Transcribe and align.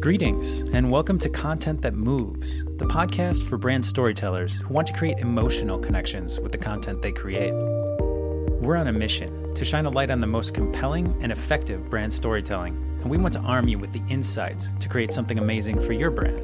Greetings, 0.00 0.62
and 0.72 0.90
welcome 0.90 1.18
to 1.18 1.28
Content 1.28 1.82
That 1.82 1.92
Moves, 1.92 2.64
the 2.64 2.86
podcast 2.86 3.42
for 3.42 3.58
brand 3.58 3.84
storytellers 3.84 4.56
who 4.56 4.72
want 4.72 4.86
to 4.86 4.94
create 4.94 5.18
emotional 5.18 5.78
connections 5.78 6.40
with 6.40 6.52
the 6.52 6.58
content 6.58 7.02
they 7.02 7.12
create. 7.12 7.52
We're 7.52 8.78
on 8.78 8.86
a 8.86 8.94
mission 8.94 9.52
to 9.52 9.62
shine 9.62 9.84
a 9.84 9.90
light 9.90 10.10
on 10.10 10.18
the 10.18 10.26
most 10.26 10.54
compelling 10.54 11.14
and 11.20 11.30
effective 11.30 11.90
brand 11.90 12.10
storytelling, 12.10 12.72
and 13.02 13.10
we 13.10 13.18
want 13.18 13.34
to 13.34 13.40
arm 13.40 13.68
you 13.68 13.76
with 13.76 13.92
the 13.92 14.00
insights 14.08 14.72
to 14.80 14.88
create 14.88 15.12
something 15.12 15.38
amazing 15.38 15.78
for 15.78 15.92
your 15.92 16.10
brand. 16.10 16.40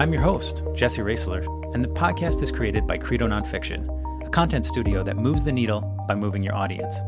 I'm 0.00 0.12
your 0.12 0.22
host, 0.22 0.64
Jesse 0.74 1.02
Raisler, 1.02 1.46
and 1.72 1.84
the 1.84 1.88
podcast 1.88 2.42
is 2.42 2.50
created 2.50 2.84
by 2.84 2.98
Credo 2.98 3.28
Nonfiction, 3.28 4.26
a 4.26 4.30
content 4.30 4.66
studio 4.66 5.04
that 5.04 5.16
moves 5.16 5.44
the 5.44 5.52
needle 5.52 5.82
by 6.08 6.16
moving 6.16 6.42
your 6.42 6.56
audience. 6.56 6.98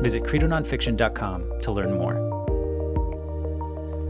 Visit 0.00 0.22
credononfiction.com 0.22 1.60
to 1.60 1.70
learn 1.70 1.98
more. 1.98 2.33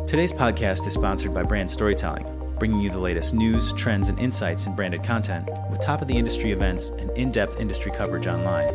Today's 0.06 0.34
podcast 0.34 0.86
is 0.86 0.92
sponsored 0.92 1.32
by 1.32 1.42
Brand 1.42 1.70
Storytelling, 1.70 2.26
bringing 2.58 2.78
you 2.78 2.90
the 2.90 2.98
latest 2.98 3.32
news, 3.32 3.72
trends, 3.72 4.10
and 4.10 4.18
insights 4.20 4.66
in 4.66 4.76
branded 4.76 5.02
content 5.02 5.48
with 5.70 5.80
top 5.80 6.02
of 6.02 6.08
the 6.08 6.16
industry 6.16 6.52
events 6.52 6.90
and 6.90 7.10
in 7.12 7.32
depth 7.32 7.58
industry 7.58 7.90
coverage 7.90 8.26
online. 8.26 8.72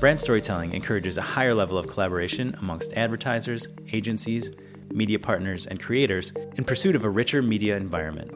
Brand 0.00 0.20
Storytelling 0.20 0.74
encourages 0.74 1.16
a 1.16 1.22
higher 1.22 1.54
level 1.54 1.78
of 1.78 1.88
collaboration 1.88 2.54
amongst 2.60 2.92
advertisers, 2.92 3.68
agencies, 3.92 4.52
media 4.92 5.18
partners, 5.18 5.66
and 5.66 5.80
creators 5.80 6.32
in 6.56 6.64
pursuit 6.64 6.94
of 6.94 7.04
a 7.04 7.10
richer 7.10 7.40
media 7.40 7.74
environment. 7.76 8.30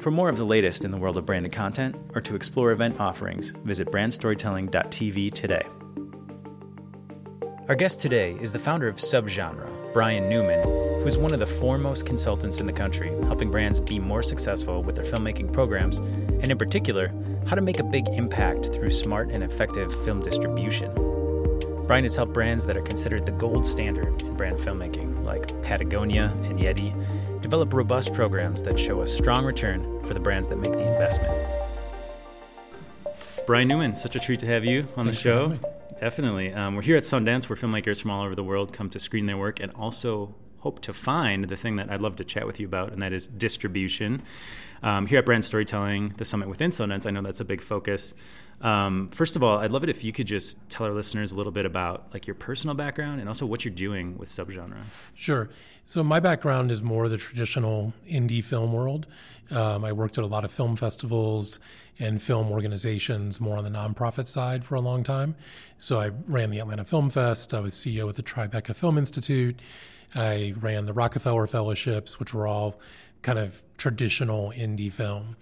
For 0.00 0.12
more 0.12 0.28
of 0.28 0.38
the 0.38 0.46
latest 0.46 0.84
in 0.84 0.92
the 0.92 0.98
world 0.98 1.16
of 1.16 1.26
branded 1.26 1.50
content 1.50 1.96
or 2.14 2.20
to 2.20 2.36
explore 2.36 2.70
event 2.70 3.00
offerings, 3.00 3.50
visit 3.64 3.88
brandstorytelling.tv 3.88 5.32
today. 5.32 5.66
Our 7.68 7.74
guest 7.74 8.00
today 8.00 8.36
is 8.40 8.52
the 8.52 8.58
founder 8.60 8.86
of 8.86 8.96
Subgenre, 8.96 9.68
Brian 9.92 10.28
Newman, 10.28 10.93
who 11.04 11.08
is 11.08 11.18
one 11.18 11.34
of 11.34 11.38
the 11.38 11.44
foremost 11.44 12.06
consultants 12.06 12.60
in 12.60 12.66
the 12.66 12.72
country, 12.72 13.10
helping 13.24 13.50
brands 13.50 13.78
be 13.78 13.98
more 13.98 14.22
successful 14.22 14.82
with 14.82 14.96
their 14.96 15.04
filmmaking 15.04 15.52
programs, 15.52 15.98
and 15.98 16.50
in 16.50 16.56
particular, 16.56 17.12
how 17.46 17.54
to 17.54 17.60
make 17.60 17.78
a 17.78 17.84
big 17.84 18.08
impact 18.08 18.68
through 18.72 18.90
smart 18.90 19.28
and 19.30 19.44
effective 19.44 19.94
film 20.06 20.22
distribution. 20.22 20.90
Brian 21.86 22.04
has 22.04 22.16
helped 22.16 22.32
brands 22.32 22.64
that 22.64 22.78
are 22.78 22.82
considered 22.82 23.26
the 23.26 23.32
gold 23.32 23.66
standard 23.66 24.22
in 24.22 24.32
brand 24.32 24.56
filmmaking, 24.56 25.22
like 25.22 25.46
Patagonia 25.60 26.34
and 26.44 26.58
Yeti, 26.58 26.90
develop 27.42 27.74
robust 27.74 28.14
programs 28.14 28.62
that 28.62 28.80
show 28.80 29.02
a 29.02 29.06
strong 29.06 29.44
return 29.44 29.82
for 30.06 30.14
the 30.14 30.20
brands 30.20 30.48
that 30.48 30.56
make 30.56 30.72
the 30.72 30.90
investment. 30.90 31.46
Brian 33.46 33.68
Newman, 33.68 33.94
such 33.94 34.16
a 34.16 34.18
treat 34.18 34.40
to 34.40 34.46
have 34.46 34.64
you 34.64 34.88
on 34.96 35.04
Thanks 35.04 35.22
the 35.22 35.22
show. 35.22 35.58
Definitely. 35.98 36.54
Um, 36.54 36.74
we're 36.74 36.80
here 36.80 36.96
at 36.96 37.02
Sundance 37.02 37.46
where 37.50 37.58
filmmakers 37.58 38.00
from 38.00 38.10
all 38.10 38.24
over 38.24 38.34
the 38.34 38.42
world 38.42 38.72
come 38.72 38.88
to 38.88 38.98
screen 38.98 39.26
their 39.26 39.36
work 39.36 39.60
and 39.60 39.70
also 39.72 40.34
hope 40.64 40.80
to 40.80 40.94
find 40.94 41.44
the 41.44 41.56
thing 41.56 41.76
that 41.76 41.90
I'd 41.90 42.00
love 42.00 42.16
to 42.16 42.24
chat 42.24 42.46
with 42.46 42.58
you 42.58 42.66
about, 42.66 42.90
and 42.90 43.02
that 43.02 43.12
is 43.12 43.26
distribution. 43.26 44.22
Um, 44.82 45.06
here 45.06 45.18
at 45.18 45.26
Brand 45.26 45.44
Storytelling, 45.44 46.14
the 46.16 46.24
summit 46.24 46.48
with 46.48 46.58
Sundance, 46.58 47.06
I 47.06 47.10
know 47.10 47.20
that's 47.20 47.40
a 47.40 47.44
big 47.44 47.60
focus. 47.60 48.14
Um, 48.62 49.08
first 49.08 49.36
of 49.36 49.42
all, 49.42 49.58
I'd 49.58 49.70
love 49.70 49.82
it 49.82 49.90
if 49.90 50.02
you 50.02 50.10
could 50.10 50.26
just 50.26 50.56
tell 50.70 50.86
our 50.86 50.92
listeners 50.92 51.32
a 51.32 51.36
little 51.36 51.52
bit 51.52 51.66
about 51.66 52.06
like 52.14 52.26
your 52.26 52.34
personal 52.34 52.74
background 52.74 53.20
and 53.20 53.28
also 53.28 53.44
what 53.44 53.62
you're 53.62 53.74
doing 53.74 54.16
with 54.16 54.30
subgenre. 54.30 54.84
Sure. 55.14 55.50
So 55.84 56.02
my 56.02 56.18
background 56.18 56.70
is 56.70 56.82
more 56.82 57.10
the 57.10 57.18
traditional 57.18 57.92
indie 58.10 58.42
film 58.42 58.72
world. 58.72 59.06
Um, 59.50 59.84
I 59.84 59.92
worked 59.92 60.16
at 60.16 60.24
a 60.24 60.26
lot 60.26 60.46
of 60.46 60.50
film 60.50 60.76
festivals 60.76 61.60
and 61.98 62.22
film 62.22 62.50
organizations, 62.50 63.38
more 63.38 63.58
on 63.58 63.64
the 63.64 63.70
nonprofit 63.70 64.28
side 64.28 64.64
for 64.64 64.76
a 64.76 64.80
long 64.80 65.02
time. 65.02 65.36
So 65.76 66.00
I 66.00 66.12
ran 66.26 66.50
the 66.50 66.60
Atlanta 66.60 66.86
Film 66.86 67.10
Fest. 67.10 67.52
I 67.52 67.60
was 67.60 67.74
CEO 67.74 68.08
at 68.08 68.14
the 68.14 68.22
Tribeca 68.22 68.74
Film 68.74 68.96
Institute. 68.96 69.60
I 70.14 70.54
ran 70.58 70.86
the 70.86 70.92
Rockefeller 70.92 71.46
Fellowships, 71.46 72.18
which 72.18 72.32
were 72.32 72.46
all 72.46 72.78
kind 73.22 73.38
of 73.38 73.62
traditional 73.76 74.52
indie 74.56 74.92
film. 74.92 75.36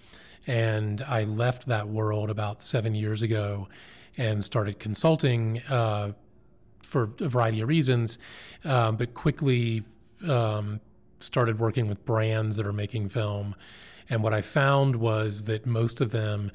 And 0.47 1.03
I 1.03 1.25
left 1.25 1.67
that 1.67 1.89
world 1.89 2.31
about 2.31 2.63
seven 2.63 2.95
years 2.95 3.23
ago 3.23 3.69
and 4.17 4.45
started 4.45 4.79
consulting 4.79 5.61
uh, 5.69 6.13
for 6.83 7.11
a 7.21 7.29
variety 7.29 7.61
of 7.61 7.69
reasons, 7.69 8.19
um, 8.65 8.97
but 8.97 9.15
quickly 9.15 9.85
um, 10.29 10.81
started 11.21 11.59
working 11.59 11.89
with 11.89 12.05
brands 12.05 12.57
that 12.57 12.67
are 12.67 12.73
making 12.73 13.09
film. 13.09 13.55
And 14.11 14.23
what 14.23 14.35
I 14.35 14.41
found 14.41 14.97
was 14.97 15.45
that 15.45 15.65
most 15.65 16.01
of 16.01 16.11
them 16.11 16.51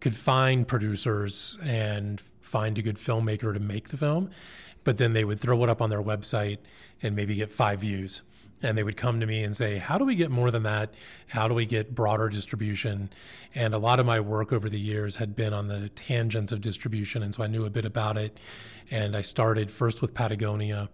could 0.00 0.14
find 0.14 0.66
producers 0.66 1.58
and 1.64 2.20
find 2.40 2.78
a 2.78 2.82
good 2.82 2.96
filmmaker 2.96 3.52
to 3.52 3.60
make 3.60 3.88
the 3.88 3.96
film, 3.96 4.30
but 4.84 4.98
then 4.98 5.12
they 5.12 5.24
would 5.24 5.40
throw 5.40 5.62
it 5.62 5.68
up 5.68 5.82
on 5.82 5.90
their 5.90 6.02
website 6.02 6.58
and 7.02 7.14
maybe 7.14 7.34
get 7.34 7.50
five 7.50 7.80
views 7.80 8.22
and 8.62 8.76
they 8.76 8.82
would 8.82 8.96
come 8.96 9.20
to 9.20 9.26
me 9.26 9.44
and 9.44 9.56
say, 9.56 9.78
How 9.78 9.98
do 9.98 10.04
we 10.04 10.14
get 10.14 10.30
more 10.30 10.50
than 10.50 10.64
that? 10.64 10.94
How 11.28 11.48
do 11.48 11.54
we 11.54 11.66
get 11.66 11.94
broader 11.94 12.28
distribution? 12.28 13.10
And 13.54 13.74
a 13.74 13.78
lot 13.78 14.00
of 14.00 14.06
my 14.06 14.20
work 14.20 14.52
over 14.52 14.68
the 14.68 14.80
years 14.80 15.16
had 15.16 15.34
been 15.34 15.52
on 15.52 15.68
the 15.68 15.88
tangents 15.90 16.52
of 16.52 16.60
distribution. 16.60 17.22
And 17.22 17.34
so 17.34 17.42
I 17.42 17.46
knew 17.46 17.64
a 17.64 17.70
bit 17.70 17.84
about 17.84 18.16
it. 18.16 18.38
And 18.90 19.16
I 19.16 19.22
started 19.22 19.70
first 19.70 20.02
with 20.02 20.14
Patagonia 20.14 20.88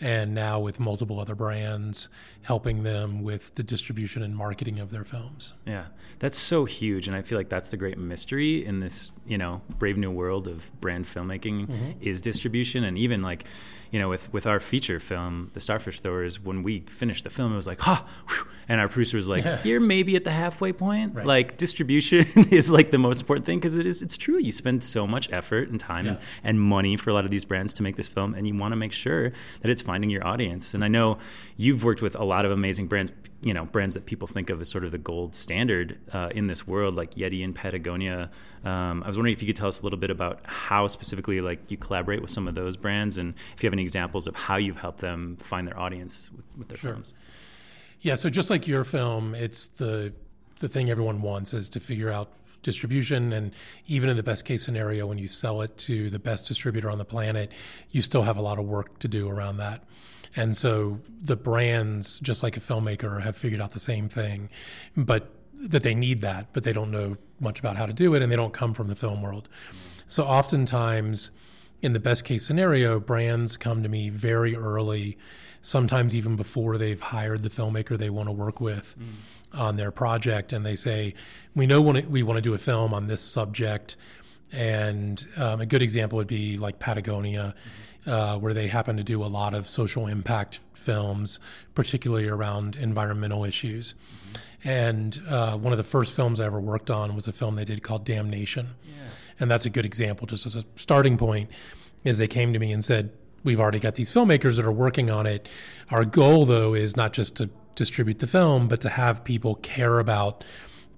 and 0.00 0.34
now 0.34 0.58
with 0.58 0.80
multiple 0.80 1.20
other 1.20 1.34
brands, 1.34 2.08
helping 2.42 2.82
them 2.82 3.22
with 3.22 3.54
the 3.54 3.62
distribution 3.62 4.22
and 4.22 4.34
marketing 4.34 4.78
of 4.78 4.90
their 4.90 5.04
films. 5.04 5.54
Yeah, 5.66 5.86
that's 6.18 6.38
so 6.38 6.64
huge, 6.64 7.06
and 7.06 7.16
I 7.16 7.22
feel 7.22 7.36
like 7.36 7.48
that's 7.48 7.70
the 7.70 7.76
great 7.76 7.98
mystery 7.98 8.64
in 8.64 8.80
this, 8.80 9.10
you 9.26 9.38
know, 9.38 9.60
brave 9.78 9.98
new 9.98 10.10
world 10.10 10.48
of 10.48 10.70
brand 10.80 11.04
filmmaking 11.04 11.66
mm-hmm. 11.66 11.90
is 12.00 12.20
distribution, 12.20 12.84
and 12.84 12.96
even 12.96 13.22
like, 13.22 13.44
you 13.90 13.98
know, 13.98 14.08
with 14.08 14.32
with 14.32 14.46
our 14.46 14.60
feature 14.60 14.98
film, 14.98 15.50
The 15.52 15.60
Starfish 15.60 16.00
Throwers, 16.00 16.40
when 16.40 16.62
we 16.62 16.80
finished 16.80 17.24
the 17.24 17.30
film, 17.30 17.52
it 17.52 17.56
was 17.56 17.66
like, 17.66 17.80
ha, 17.80 18.06
huh, 18.24 18.44
and 18.68 18.80
our 18.80 18.88
producer 18.88 19.16
was 19.16 19.28
like, 19.28 19.44
yeah. 19.44 19.58
you're 19.64 19.80
maybe 19.80 20.14
at 20.16 20.24
the 20.24 20.30
halfway 20.30 20.72
point. 20.72 21.14
Right. 21.14 21.26
Like 21.26 21.56
distribution 21.56 22.26
is 22.50 22.70
like 22.70 22.90
the 22.90 22.98
most 22.98 23.20
important 23.20 23.44
thing 23.44 23.58
because 23.58 23.76
it 23.76 23.84
is. 23.84 24.02
It's 24.02 24.16
true. 24.16 24.38
You 24.38 24.52
spend 24.52 24.84
so 24.84 25.06
much 25.06 25.30
effort 25.32 25.68
and 25.68 25.80
time 25.80 26.06
yeah. 26.06 26.12
and, 26.12 26.20
and 26.44 26.60
money 26.60 26.96
for 26.96 27.10
a 27.10 27.12
lot 27.12 27.24
of 27.24 27.30
these 27.30 27.44
brands 27.44 27.74
to 27.74 27.82
make 27.82 27.96
this 27.96 28.08
film, 28.08 28.34
and 28.34 28.46
you 28.46 28.56
want 28.56 28.72
to 28.72 28.76
make 28.76 28.92
sure 28.92 29.32
that 29.60 29.70
it's 29.70 29.82
finding 29.90 30.10
your 30.10 30.24
audience. 30.32 30.74
And 30.74 30.84
I 30.84 30.88
know 30.88 31.18
you've 31.56 31.82
worked 31.82 32.02
with 32.02 32.14
a 32.14 32.24
lot 32.24 32.44
of 32.46 32.52
amazing 32.52 32.86
brands, 32.86 33.10
you 33.42 33.52
know, 33.52 33.64
brands 33.64 33.94
that 33.96 34.06
people 34.06 34.28
think 34.28 34.48
of 34.50 34.60
as 34.60 34.68
sort 34.68 34.84
of 34.84 34.90
the 34.92 35.02
gold 35.12 35.34
standard 35.34 35.98
uh, 36.12 36.30
in 36.32 36.46
this 36.46 36.66
world, 36.72 36.94
like 36.94 37.10
Yeti 37.16 37.42
and 37.44 37.54
Patagonia. 37.54 38.30
Um, 38.64 39.02
I 39.02 39.08
was 39.08 39.16
wondering 39.16 39.32
if 39.32 39.42
you 39.42 39.48
could 39.50 39.56
tell 39.56 39.68
us 39.68 39.80
a 39.82 39.84
little 39.84 39.98
bit 39.98 40.10
about 40.10 40.36
how 40.44 40.86
specifically, 40.86 41.40
like, 41.40 41.58
you 41.72 41.76
collaborate 41.76 42.20
with 42.22 42.30
some 42.30 42.46
of 42.46 42.54
those 42.54 42.76
brands, 42.76 43.18
and 43.18 43.34
if 43.54 43.62
you 43.62 43.66
have 43.66 43.72
any 43.72 43.82
examples 43.82 44.28
of 44.28 44.36
how 44.36 44.58
you've 44.58 44.80
helped 44.80 45.00
them 45.00 45.36
find 45.40 45.66
their 45.66 45.78
audience 45.78 46.30
with, 46.36 46.44
with 46.58 46.68
their 46.68 46.78
sure. 46.78 46.92
films. 46.92 47.14
Yeah, 48.00 48.16
so 48.16 48.30
just 48.30 48.48
like 48.48 48.68
your 48.68 48.84
film, 48.84 49.34
it's 49.34 49.68
the 49.68 50.12
the 50.60 50.68
thing 50.68 50.90
everyone 50.90 51.20
wants 51.22 51.52
is 51.52 51.68
to 51.70 51.80
figure 51.80 52.10
out 52.10 52.28
distribution. 52.62 53.32
And 53.32 53.52
even 53.86 54.08
in 54.08 54.16
the 54.16 54.22
best 54.22 54.44
case 54.44 54.64
scenario, 54.64 55.06
when 55.06 55.18
you 55.18 55.28
sell 55.28 55.62
it 55.62 55.76
to 55.78 56.10
the 56.10 56.18
best 56.18 56.46
distributor 56.46 56.90
on 56.90 56.98
the 56.98 57.04
planet, 57.04 57.50
you 57.90 58.02
still 58.02 58.22
have 58.22 58.36
a 58.36 58.42
lot 58.42 58.58
of 58.58 58.66
work 58.66 58.98
to 59.00 59.08
do 59.08 59.28
around 59.28 59.56
that. 59.58 59.84
And 60.36 60.56
so 60.56 61.00
the 61.20 61.36
brands, 61.36 62.20
just 62.20 62.42
like 62.42 62.56
a 62.56 62.60
filmmaker, 62.60 63.22
have 63.22 63.36
figured 63.36 63.60
out 63.60 63.72
the 63.72 63.80
same 63.80 64.08
thing, 64.08 64.48
but 64.96 65.34
that 65.68 65.82
they 65.82 65.94
need 65.94 66.20
that, 66.20 66.52
but 66.52 66.64
they 66.64 66.72
don't 66.72 66.90
know 66.90 67.16
much 67.40 67.58
about 67.58 67.76
how 67.76 67.86
to 67.86 67.92
do 67.92 68.14
it 68.14 68.22
and 68.22 68.30
they 68.30 68.36
don't 68.36 68.52
come 68.52 68.72
from 68.74 68.88
the 68.88 68.94
film 68.94 69.22
world. 69.22 69.48
So 70.06 70.24
oftentimes, 70.24 71.30
in 71.82 71.92
the 71.92 72.00
best 72.00 72.24
case 72.24 72.44
scenario, 72.44 73.00
brands 73.00 73.56
come 73.56 73.82
to 73.82 73.88
me 73.88 74.10
very 74.10 74.54
early, 74.54 75.16
sometimes 75.62 76.14
even 76.14 76.36
before 76.36 76.78
they've 76.78 77.00
hired 77.00 77.42
the 77.42 77.50
filmmaker 77.50 77.96
they 77.96 78.10
want 78.10 78.28
to 78.28 78.32
work 78.32 78.60
with. 78.60 78.96
Mm 78.98 79.40
on 79.54 79.76
their 79.76 79.90
project, 79.90 80.52
and 80.52 80.64
they 80.64 80.74
say, 80.74 81.14
"We 81.54 81.66
know 81.66 81.80
we 81.80 82.22
want 82.22 82.36
to 82.36 82.42
do 82.42 82.54
a 82.54 82.58
film 82.58 82.94
on 82.94 83.06
this 83.06 83.20
subject." 83.20 83.96
And 84.52 85.24
um, 85.36 85.60
a 85.60 85.66
good 85.66 85.82
example 85.82 86.16
would 86.16 86.26
be 86.26 86.56
like 86.56 86.78
Patagonia, 86.78 87.54
mm-hmm. 88.04 88.10
uh, 88.10 88.38
where 88.38 88.54
they 88.54 88.66
happen 88.66 88.96
to 88.96 89.04
do 89.04 89.22
a 89.22 89.26
lot 89.26 89.54
of 89.54 89.68
social 89.68 90.06
impact 90.06 90.60
films, 90.74 91.38
particularly 91.74 92.28
around 92.28 92.76
environmental 92.76 93.44
issues. 93.44 93.94
Mm-hmm. 93.94 94.68
And 94.68 95.20
uh, 95.28 95.56
one 95.56 95.72
of 95.72 95.78
the 95.78 95.84
first 95.84 96.14
films 96.14 96.40
I 96.40 96.46
ever 96.46 96.60
worked 96.60 96.90
on 96.90 97.14
was 97.14 97.26
a 97.26 97.32
film 97.32 97.54
they 97.54 97.64
did 97.64 97.82
called 97.82 98.04
Damnation. 98.04 98.70
Yeah. 98.84 99.08
And 99.40 99.50
that's 99.50 99.64
a 99.64 99.70
good 99.70 99.84
example, 99.84 100.26
just 100.26 100.46
as 100.46 100.54
a 100.54 100.64
starting 100.76 101.16
point, 101.16 101.50
is 102.04 102.18
they 102.18 102.28
came 102.28 102.52
to 102.52 102.58
me 102.58 102.72
and 102.72 102.84
said, 102.84 103.12
We've 103.42 103.58
already 103.58 103.80
got 103.80 103.94
these 103.94 104.10
filmmakers 104.10 104.56
that 104.56 104.66
are 104.66 104.72
working 104.72 105.10
on 105.10 105.26
it. 105.26 105.48
Our 105.90 106.04
goal, 106.04 106.44
though, 106.44 106.74
is 106.74 106.94
not 106.94 107.14
just 107.14 107.36
to 107.36 107.48
distribute 107.74 108.18
the 108.18 108.26
film, 108.26 108.68
but 108.68 108.82
to 108.82 108.90
have 108.90 109.24
people 109.24 109.54
care 109.54 109.98
about 109.98 110.44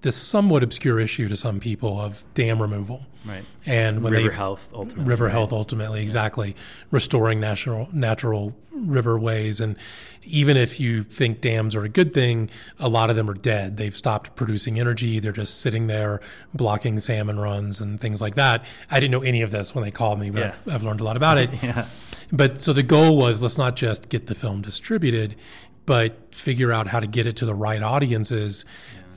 this 0.03 0.15
somewhat 0.17 0.63
obscure 0.63 0.99
issue 0.99 1.29
to 1.29 1.35
some 1.35 1.59
people 1.59 1.99
of 1.99 2.23
dam 2.33 2.61
removal. 2.61 3.07
Right. 3.25 3.43
And 3.65 4.03
when 4.03 4.11
river 4.11 4.29
they, 4.29 4.35
health 4.35 4.69
ultimately. 4.73 5.05
River 5.05 5.25
right. 5.25 5.31
health 5.31 5.53
ultimately, 5.53 5.99
yeah. 5.99 6.03
exactly. 6.03 6.55
Restoring 6.91 7.39
natural 7.39 7.87
natural 7.93 8.53
riverways. 8.75 9.61
And 9.61 9.77
even 10.23 10.57
if 10.57 10.77
you 10.77 11.03
think 11.03 11.39
dams 11.39 11.73
are 11.73 11.85
a 11.85 11.89
good 11.89 12.13
thing, 12.13 12.49
a 12.79 12.89
lot 12.89 13.09
of 13.09 13.15
them 13.15 13.29
are 13.29 13.33
dead. 13.33 13.77
They've 13.77 13.95
stopped 13.95 14.35
producing 14.35 14.77
energy. 14.77 15.19
They're 15.19 15.31
just 15.31 15.61
sitting 15.61 15.87
there 15.87 16.19
blocking 16.53 16.99
salmon 16.99 17.39
runs 17.39 17.79
and 17.79 17.97
things 17.97 18.19
like 18.19 18.35
that. 18.35 18.65
I 18.91 18.99
didn't 18.99 19.11
know 19.11 19.23
any 19.23 19.41
of 19.41 19.51
this 19.51 19.73
when 19.73 19.85
they 19.85 19.91
called 19.91 20.19
me, 20.19 20.29
but 20.29 20.39
yeah. 20.39 20.55
I've, 20.67 20.75
I've 20.75 20.83
learned 20.83 20.99
a 20.99 21.05
lot 21.05 21.15
about 21.15 21.37
it. 21.37 21.49
yeah. 21.63 21.85
But 22.29 22.59
so 22.59 22.73
the 22.73 22.83
goal 22.83 23.15
was 23.17 23.41
let's 23.41 23.57
not 23.57 23.77
just 23.77 24.09
get 24.09 24.27
the 24.27 24.35
film 24.35 24.61
distributed, 24.61 25.37
but 25.85 26.35
figure 26.35 26.73
out 26.73 26.87
how 26.87 26.99
to 26.99 27.07
get 27.07 27.25
it 27.25 27.37
to 27.37 27.45
the 27.45 27.55
right 27.55 27.81
audiences 27.81 28.65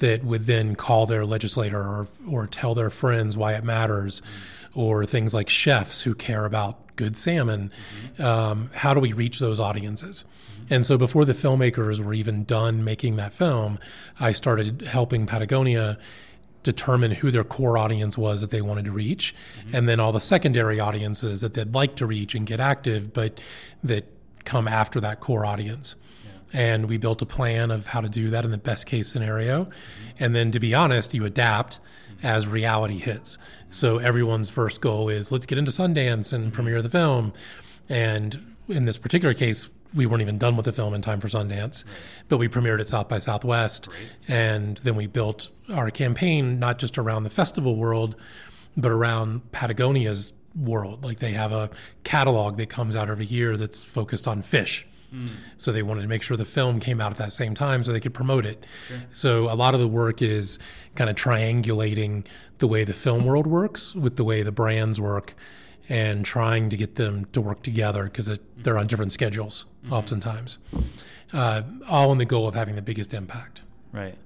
that 0.01 0.25
would 0.25 0.45
then 0.45 0.75
call 0.75 1.07
their 1.07 1.25
legislator 1.25 1.81
or, 1.81 2.09
or 2.29 2.47
tell 2.47 2.75
their 2.75 2.91
friends 2.91 3.37
why 3.37 3.55
it 3.55 3.65
matters, 3.65 4.23
or 4.75 5.07
things 5.07 5.33
like 5.33 5.49
chefs 5.49 6.03
who 6.03 6.15
care 6.15 6.45
about 6.45 6.97
good 6.97 7.17
salmon. 7.17 7.71
Um, 8.19 8.71
how 8.75 8.95
do 8.95 9.01
we 9.01 9.13
reach 9.13 9.39
those 9.39 9.61
audiences? 9.61 10.25
And 10.69 10.85
so 10.85 10.99
before 10.99 11.25
the 11.25 11.33
filmmakers 11.33 12.01
were 12.01 12.15
even 12.15 12.45
done 12.45 12.85
making 12.85 13.17
that 13.17 13.33
film, 13.33 13.79
I 14.19 14.33
started 14.33 14.83
helping 14.83 15.27
Patagonia 15.27 15.99
determine 16.63 17.13
who 17.13 17.31
their 17.31 17.45
core 17.45 17.79
audience 17.79 18.19
was 18.19 18.41
that 18.41 18.51
they 18.51 18.61
wanted 18.61 18.87
to 18.87 18.91
reach, 18.91 19.35
and 19.73 19.89
then 19.89 20.01
all 20.01 20.11
the 20.11 20.21
secondary 20.21 20.81
audiences 20.81 21.41
that 21.41 21.55
they'd 21.55 21.73
like 21.73 21.95
to 21.97 22.07
reach 22.07 22.35
and 22.35 22.45
get 22.45 22.59
active, 22.59 23.13
but 23.13 23.41
that 23.85 24.05
come 24.45 24.67
after 24.67 25.01
that 25.01 25.21
core 25.21 25.47
audience. 25.47 25.95
And 26.53 26.89
we 26.89 26.97
built 26.97 27.21
a 27.23 27.27
plan 27.27 27.71
of 27.71 27.89
how 27.89 28.01
to 28.01 28.09
do 28.09 28.31
that 28.31 28.45
in 28.45 28.51
the 28.51 28.59
best 28.59 28.87
case 28.87 29.09
scenario. 29.09 29.69
And 30.19 30.35
then, 30.35 30.53
to 30.53 30.61
be 30.61 30.75
honest, 30.75 31.13
you 31.13 31.25
adapt 31.25 31.81
as 32.23 32.47
reality 32.47 32.99
hits. 32.99 33.39
So 33.71 33.99
everyone's 33.99 34.49
first 34.49 34.81
goal 34.81 35.09
is 35.09 35.31
let's 35.31 35.47
get 35.47 35.59
into 35.59 35.71
Sundance 35.71 36.33
and 36.33 36.53
premiere 36.53 36.83
the 36.83 36.89
film. 36.89 37.33
And 37.89 38.57
in 38.69 38.85
this 38.85 38.99
particular 38.99 39.35
case, 39.35 39.69
we 39.95 40.07
weren't 40.07 40.23
even 40.23 40.39
done 40.39 40.57
with 40.57 40.67
the 40.67 40.73
film 40.73 40.95
in 40.95 41.03
time 41.03 41.21
for 41.21 41.29
Sundance, 41.29 41.85
but 42.29 42.39
we 42.39 42.49
premiered 42.49 42.81
at 42.81 42.89
South 42.89 43.09
by 43.09 43.19
Southwest. 43.19 43.89
And 44.29 44.79
then 44.79 44.97
we 44.97 45.07
built 45.07 45.51
our 45.73 45.91
campaign 45.91 46.59
not 46.59 46.79
just 46.79 46.99
around 46.99 47.25
the 47.25 47.31
festival 47.31 47.77
world, 47.77 48.17
but 48.77 48.91
around 48.91 49.53
Patagonia's 49.53 50.33
world. 50.55 51.05
Like 51.05 51.19
they 51.19 51.33
have 51.33 51.53
a 51.53 51.71
catalog 52.05 52.57
that 52.57 52.69
comes 52.69 52.97
out 52.97 53.11
every 53.11 53.27
year 53.27 53.57
that's 53.57 53.83
focused 53.83 54.27
on 54.27 54.43
fish. 54.43 54.87
So 55.57 55.73
they 55.73 55.83
wanted 55.83 56.03
to 56.03 56.09
make 56.09 56.23
sure 56.23 56.37
the 56.37 56.45
film 56.45 56.81
came 56.81 57.01
out 57.01 57.13
at 57.13 57.19
that 57.19 57.33
same 57.33 57.55
time 57.55 57.83
so 57.85 57.93
they 57.93 58.01
could 58.01 58.15
promote 58.15 58.45
it. 58.47 58.65
So 59.13 59.51
a 59.53 59.55
lot 59.57 59.75
of 59.75 59.81
the 59.81 59.89
work 59.89 60.21
is 60.23 60.59
kind 60.95 61.09
of 61.09 61.17
triangulating 61.17 62.27
the 62.59 62.67
way 62.67 62.85
the 62.85 62.93
film 62.93 63.25
world 63.25 63.47
works 63.47 63.95
with 63.95 64.17
the 64.17 64.25
way 64.25 64.43
the 64.43 64.53
brands 64.53 65.01
work 65.01 65.35
and 65.89 66.25
trying 66.25 66.69
to 66.71 66.77
get 66.77 66.97
them 66.97 67.25
to 67.27 67.41
work 67.41 67.63
together 67.63 68.05
because 68.05 68.39
they're 68.57 68.79
on 68.79 68.87
different 68.89 69.13
schedules 69.13 69.65
oftentimes, 69.91 70.59
uh, 71.33 71.63
all 71.89 72.11
in 72.13 72.19
the 72.19 72.25
goal 72.25 72.49
of 72.49 72.55
having 72.55 72.75
the 72.75 72.83
biggest 72.83 73.15
impact. 73.15 73.63
Right. 73.93 74.17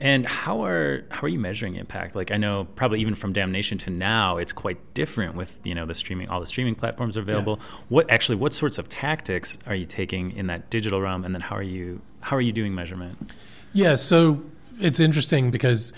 And 0.00 0.24
how 0.24 0.64
are 0.64 1.04
how 1.10 1.22
are 1.24 1.28
you 1.28 1.38
measuring 1.38 1.76
impact? 1.76 2.16
Like 2.16 2.30
I 2.30 2.38
know 2.38 2.64
probably 2.74 3.00
even 3.00 3.14
from 3.14 3.34
Damnation 3.34 3.76
to 3.78 3.90
now, 3.90 4.38
it's 4.38 4.52
quite 4.52 4.94
different 4.94 5.34
with 5.34 5.60
you 5.62 5.74
know 5.74 5.84
the 5.84 5.94
streaming 5.94 6.30
all 6.30 6.40
the 6.40 6.46
streaming 6.46 6.74
platforms 6.74 7.18
are 7.18 7.20
available. 7.20 7.58
Yeah. 7.60 7.66
What 7.90 8.10
actually 8.10 8.36
what 8.36 8.54
sorts 8.54 8.78
of 8.78 8.88
tactics 8.88 9.58
are 9.66 9.74
you 9.74 9.84
taking 9.84 10.34
in 10.34 10.46
that 10.46 10.70
digital 10.70 11.02
realm, 11.02 11.24
and 11.24 11.34
then 11.34 11.42
how 11.42 11.56
are 11.56 11.62
you 11.62 12.00
how 12.22 12.34
are 12.36 12.40
you 12.40 12.52
doing 12.52 12.74
measurement? 12.74 13.30
Yeah, 13.72 13.94
so 13.94 14.42
it's 14.80 15.00
interesting 15.00 15.50
because 15.50 15.92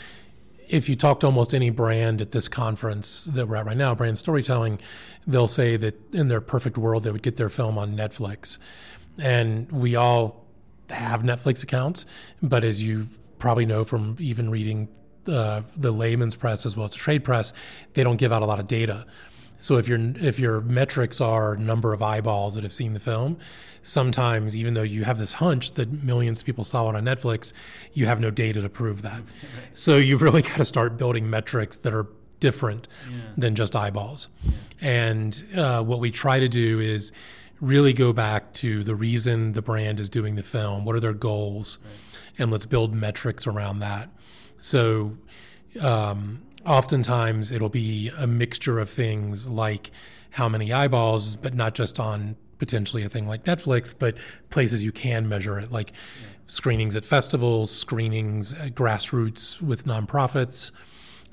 if 0.68 0.88
you 0.88 0.96
talk 0.96 1.20
to 1.20 1.26
almost 1.26 1.54
any 1.54 1.70
brand 1.70 2.20
at 2.20 2.32
this 2.32 2.48
conference 2.48 3.26
that 3.26 3.46
we're 3.46 3.56
at 3.56 3.66
right 3.66 3.76
now, 3.76 3.94
brand 3.94 4.18
storytelling, 4.18 4.80
they'll 5.26 5.46
say 5.46 5.76
that 5.76 6.14
in 6.14 6.26
their 6.26 6.40
perfect 6.40 6.76
world 6.76 7.04
they 7.04 7.12
would 7.12 7.22
get 7.22 7.36
their 7.36 7.50
film 7.50 7.78
on 7.78 7.96
Netflix, 7.96 8.58
and 9.22 9.70
we 9.70 9.94
all 9.94 10.44
have 10.90 11.22
Netflix 11.22 11.62
accounts, 11.62 12.04
but 12.42 12.64
as 12.64 12.82
you 12.82 13.06
probably 13.42 13.66
know 13.66 13.84
from 13.84 14.14
even 14.20 14.48
reading 14.50 14.88
uh, 15.26 15.62
the 15.76 15.90
layman's 15.90 16.36
press 16.36 16.64
as 16.64 16.76
well 16.76 16.84
as 16.84 16.92
the 16.92 16.96
trade 16.96 17.24
press, 17.24 17.52
they 17.94 18.04
don't 18.04 18.16
give 18.16 18.32
out 18.32 18.40
a 18.40 18.46
lot 18.46 18.60
of 18.60 18.68
data. 18.68 19.04
So 19.58 19.78
if 19.78 19.88
your 19.88 19.98
if 20.16 20.38
your 20.38 20.60
metrics 20.60 21.20
are 21.20 21.56
number 21.56 21.92
of 21.92 22.02
eyeballs 22.02 22.54
that 22.54 22.62
have 22.62 22.72
seen 22.72 22.94
the 22.94 23.00
film, 23.00 23.38
sometimes 23.82 24.56
even 24.56 24.74
though 24.74 24.84
you 24.84 25.02
have 25.02 25.18
this 25.18 25.34
hunch 25.34 25.72
that 25.72 26.04
millions 26.04 26.40
of 26.40 26.46
people 26.46 26.62
saw 26.62 26.88
it 26.90 26.96
on 26.96 27.04
Netflix, 27.04 27.52
you 27.92 28.06
have 28.06 28.20
no 28.20 28.30
data 28.30 28.62
to 28.62 28.68
prove 28.68 29.02
that. 29.02 29.22
So 29.74 29.96
you've 29.96 30.22
really 30.22 30.42
got 30.42 30.58
to 30.58 30.64
start 30.64 30.96
building 30.96 31.28
metrics 31.28 31.78
that 31.78 31.94
are 31.94 32.06
different 32.38 32.86
yeah. 33.08 33.16
than 33.36 33.54
just 33.54 33.74
eyeballs. 33.74 34.28
Yeah. 34.44 34.52
And 34.88 35.44
uh, 35.56 35.82
what 35.82 35.98
we 35.98 36.10
try 36.10 36.38
to 36.40 36.48
do 36.48 36.78
is 36.78 37.10
really 37.60 37.92
go 37.92 38.12
back 38.12 38.52
to 38.54 38.84
the 38.84 38.94
reason 38.94 39.52
the 39.52 39.62
brand 39.62 39.98
is 39.98 40.08
doing 40.08 40.34
the 40.34 40.42
film. 40.42 40.84
What 40.84 40.94
are 40.94 41.00
their 41.00 41.14
goals? 41.14 41.78
Right 41.82 42.11
and 42.38 42.50
let's 42.50 42.66
build 42.66 42.94
metrics 42.94 43.46
around 43.46 43.80
that. 43.80 44.10
So, 44.58 45.16
um, 45.82 46.42
oftentimes 46.66 47.50
it'll 47.50 47.68
be 47.68 48.10
a 48.18 48.26
mixture 48.26 48.78
of 48.78 48.88
things 48.88 49.48
like 49.48 49.90
how 50.30 50.48
many 50.48 50.72
eyeballs, 50.72 51.36
but 51.36 51.54
not 51.54 51.74
just 51.74 51.98
on 51.98 52.36
potentially 52.58 53.02
a 53.02 53.08
thing 53.08 53.26
like 53.26 53.44
Netflix, 53.44 53.94
but 53.96 54.16
places 54.50 54.84
you 54.84 54.92
can 54.92 55.28
measure 55.28 55.58
it, 55.58 55.72
like 55.72 55.92
screenings 56.46 56.94
at 56.94 57.04
festivals, 57.04 57.74
screenings 57.74 58.54
at 58.60 58.74
grassroots 58.74 59.60
with 59.60 59.84
nonprofits, 59.84 60.70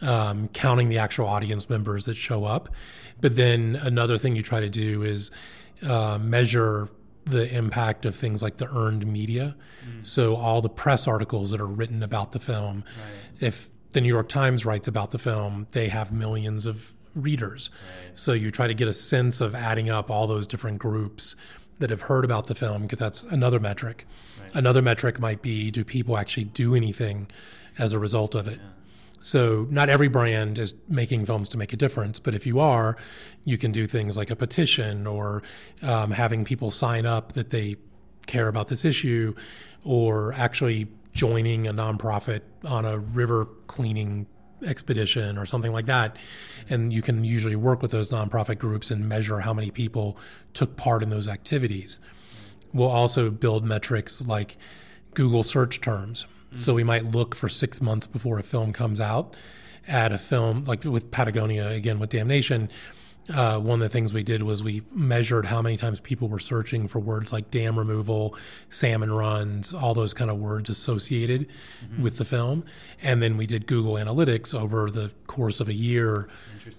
um, 0.02 0.48
counting 0.50 0.90
the 0.90 0.98
actual 0.98 1.28
audience 1.28 1.70
members 1.70 2.06
that 2.06 2.18
show 2.18 2.46
up. 2.46 2.70
But 3.22 3.36
then 3.36 3.78
another 3.82 4.18
thing 4.18 4.36
you 4.36 4.44
try 4.44 4.60
to 4.60 4.70
do 4.70 5.04
is 5.04 5.32
uh, 5.88 6.18
measure 6.22 6.90
the 7.30 7.56
impact 7.56 8.06
of 8.06 8.16
things 8.16 8.42
like 8.42 8.58
the 8.58 8.68
earned 8.68 9.06
media. 9.08 9.56
Mm. 9.86 10.06
So 10.06 10.36
all 10.36 10.62
the 10.62 10.70
press 10.70 11.08
articles 11.08 11.52
that 11.52 11.62
are 11.62 11.68
written 11.68 12.04
about 12.04 12.32
the 12.32 12.40
film, 12.40 12.84
right. 12.86 13.44
if 13.48 13.70
the 13.92 14.02
New 14.02 14.10
York 14.10 14.30
Times 14.30 14.66
writes 14.66 14.88
about 14.88 15.12
the 15.12 15.20
film, 15.20 15.68
they 15.72 15.90
have 15.90 16.12
millions 16.12 16.66
of 16.66 16.94
readers. 17.16 17.70
Right. 17.72 18.20
So 18.20 18.34
you 18.34 18.52
try 18.52 18.68
to 18.68 18.74
get 18.74 18.88
a 18.88 18.94
sense 18.94 19.42
of 19.42 19.56
adding 19.56 19.90
up 19.90 20.12
all 20.12 20.28
those 20.28 20.48
different 20.48 20.80
groups 20.80 21.36
that 21.80 21.90
have 21.90 22.02
heard 22.02 22.26
about 22.26 22.48
the 22.48 22.56
film 22.56 22.84
because 22.84 23.00
that's 23.00 23.24
another 23.24 23.60
metric. 23.60 24.06
Right. 24.42 24.56
Another 24.56 24.82
metric 24.82 25.20
might 25.20 25.42
be 25.42 25.72
do 25.72 25.84
people 25.84 26.18
actually 26.18 26.44
do 26.46 26.76
anything 26.76 27.28
as 27.78 27.94
a 27.94 28.00
result 28.00 28.36
of 28.36 28.48
it? 28.48 28.60
Yeah. 28.62 28.70
So 29.22 29.68
not 29.70 29.90
every 29.90 30.08
brand 30.08 30.58
is 30.58 30.74
making 30.88 31.26
films 31.26 31.50
to 31.50 31.58
make 31.58 31.74
a 31.74 31.78
difference, 31.78 32.20
but 32.20 32.34
if 32.34 32.46
you 32.46 32.60
are, 32.60 32.98
you 33.44 33.58
can 33.58 33.72
do 33.72 33.86
things 33.86 34.16
like 34.16 34.30
a 34.30 34.36
petition 34.36 35.06
or 35.06 35.44
um, 35.84 36.12
having 36.12 36.46
people 36.46 36.72
sign 36.72 37.06
up 37.06 37.34
that 37.34 37.50
they 37.50 37.76
care 38.28 38.48
about 38.48 38.68
this 38.68 38.86
issue, 38.86 39.34
or 39.84 40.34
actually 40.34 40.88
joining 41.14 41.68
a 41.68 41.74
nonprofit 41.74 42.42
on 42.64 42.86
a 42.86 42.98
river 42.98 43.48
cleaning 43.68 44.28
expedition 44.66 45.38
or 45.38 45.46
something 45.46 45.72
like 45.72 45.88
that. 45.88 46.16
And 46.70 46.94
you 46.94 47.02
can 47.02 47.24
usually 47.24 47.56
work 47.56 47.82
with 47.82 47.92
those 47.92 48.10
nonprofit 48.10 48.60
groups 48.60 48.92
and 48.92 49.10
measure 49.10 49.40
how 49.40 49.54
many 49.54 49.72
people 49.72 50.18
took 50.54 50.78
part 50.78 51.02
in 51.02 51.10
those 51.10 51.28
activities. 51.28 52.00
We'll 52.74 52.90
also 52.90 53.32
build 53.32 53.66
metrics 53.66 54.22
like 54.22 54.58
Google 55.14 55.44
search 55.44 55.82
terms. 55.82 56.26
So 56.52 56.74
we 56.74 56.84
might 56.84 57.06
look 57.06 57.36
for 57.36 57.48
six 57.48 57.82
months 57.82 58.08
before 58.08 58.40
a 58.40 58.44
film 58.44 58.74
comes 58.74 59.00
out 59.00 59.36
at 59.88 60.12
a 60.12 60.18
film 60.18 60.66
like 60.66 60.84
with 60.84 61.12
Patagonia 61.12 61.70
again 61.70 62.00
with 62.00 62.10
Damnation. 62.10 62.70
Uh, 63.34 63.60
one 63.60 63.76
of 63.76 63.82
the 63.82 63.90
things 63.90 64.12
we 64.12 64.24
did 64.24 64.42
was 64.42 64.64
we 64.64 64.82
measured 64.92 65.46
how 65.46 65.62
many 65.62 65.78
times 65.78 66.00
people 66.00 66.28
were 66.28 66.40
searching 66.40 66.88
for 66.88 67.00
words 67.00 67.32
like 67.32 67.52
dam 67.52 67.78
removal, 67.78 68.36
salmon 68.70 69.12
runs, 69.12 69.72
all 69.72 69.94
those 69.94 70.16
kind 70.16 70.32
of 70.32 70.40
words 70.40 70.68
associated 70.68 71.48
mm-hmm. 71.48 72.02
with 72.02 72.18
the 72.18 72.26
film. 72.26 72.66
And 73.04 73.22
then 73.22 73.38
we 73.38 73.46
did 73.46 73.68
Google 73.68 73.94
Analytics 73.94 74.60
over 74.60 74.90
the 74.90 75.12
course 75.28 75.60
of 75.60 75.68
a 75.68 75.74
year 75.74 76.28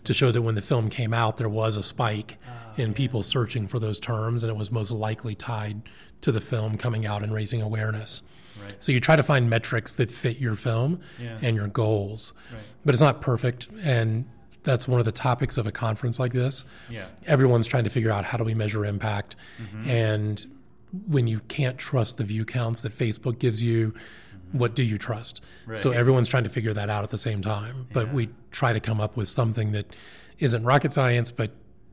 to 0.02 0.12
show 0.12 0.32
that 0.32 0.42
when 0.42 0.56
the 0.56 0.62
film 0.62 0.90
came 0.90 1.14
out, 1.14 1.36
there 1.36 1.48
was 1.48 1.76
a 1.76 1.84
spike 1.84 2.36
uh, 2.44 2.82
in 2.82 2.94
people 2.94 3.22
searching 3.22 3.68
for 3.68 3.78
those 3.78 4.00
terms, 4.00 4.42
and 4.42 4.50
it 4.50 4.56
was 4.56 4.72
most 4.72 4.90
likely 4.90 5.36
tied 5.36 5.82
to 6.20 6.32
the 6.32 6.40
film 6.40 6.76
coming 6.76 7.06
out 7.06 7.22
and 7.22 7.32
raising 7.32 7.62
awareness. 7.62 8.22
Right. 8.62 8.83
So 8.83 8.92
you 8.92 9.00
try 9.00 9.16
to 9.16 9.23
find 9.23 9.49
metrics 9.49 9.95
that 9.95 10.11
fit 10.11 10.38
your 10.38 10.57
film 10.57 11.00
yeah. 11.21 11.38
and 11.42 11.57
your 11.57 11.69
goals, 11.69 12.33
right. 12.52 12.61
but 12.85 12.95
it's 12.95 13.02
not 13.02 13.21
perfect. 13.21 13.69
And 13.83 14.26
that's 14.62 14.87
one 14.87 15.00
of 15.00 15.07
the 15.07 15.12
topics 15.12 15.57
of 15.57 15.66
a 15.66 15.73
conference 15.73 16.19
like 16.19 16.33
this. 16.33 16.64
Yeah. 16.88 17.07
Everyone's 17.26 17.66
trying 17.66 17.85
to 17.85 17.90
figure 17.90 18.11
out 18.11 18.25
how 18.25 18.38
do 18.38 18.45
we 18.45 18.54
measure 18.54 18.85
impact, 18.85 19.37
mm-hmm. 19.61 19.88
and 19.88 20.47
when 21.07 21.26
you 21.26 21.40
can't 21.49 21.78
trust 21.78 22.16
the 22.16 22.25
view 22.25 22.45
counts 22.45 22.83
that 22.83 22.92
Facebook 22.92 23.38
gives 23.38 23.62
you, 23.62 23.92
mm-hmm. 23.92 24.59
what 24.59 24.75
do 24.75 24.83
you 24.83 24.99
trust? 24.99 25.40
Right. 25.66 25.78
So 25.78 25.92
everyone's 25.92 26.28
trying 26.28 26.45
to 26.45 26.50
figure 26.50 26.73
that 26.73 26.90
out 26.90 27.04
at 27.04 27.11
the 27.11 27.19
same 27.19 27.42
time. 27.42 27.87
But 27.92 28.09
yeah. 28.09 28.12
we 28.12 28.28
try 28.50 28.73
to 28.73 28.80
come 28.80 29.00
up 29.00 29.16
with 29.16 29.28
something 29.28 29.73
that 29.73 29.87
isn't 30.38 30.64
rocket 30.64 30.92
science, 30.92 31.30
but 31.30 31.52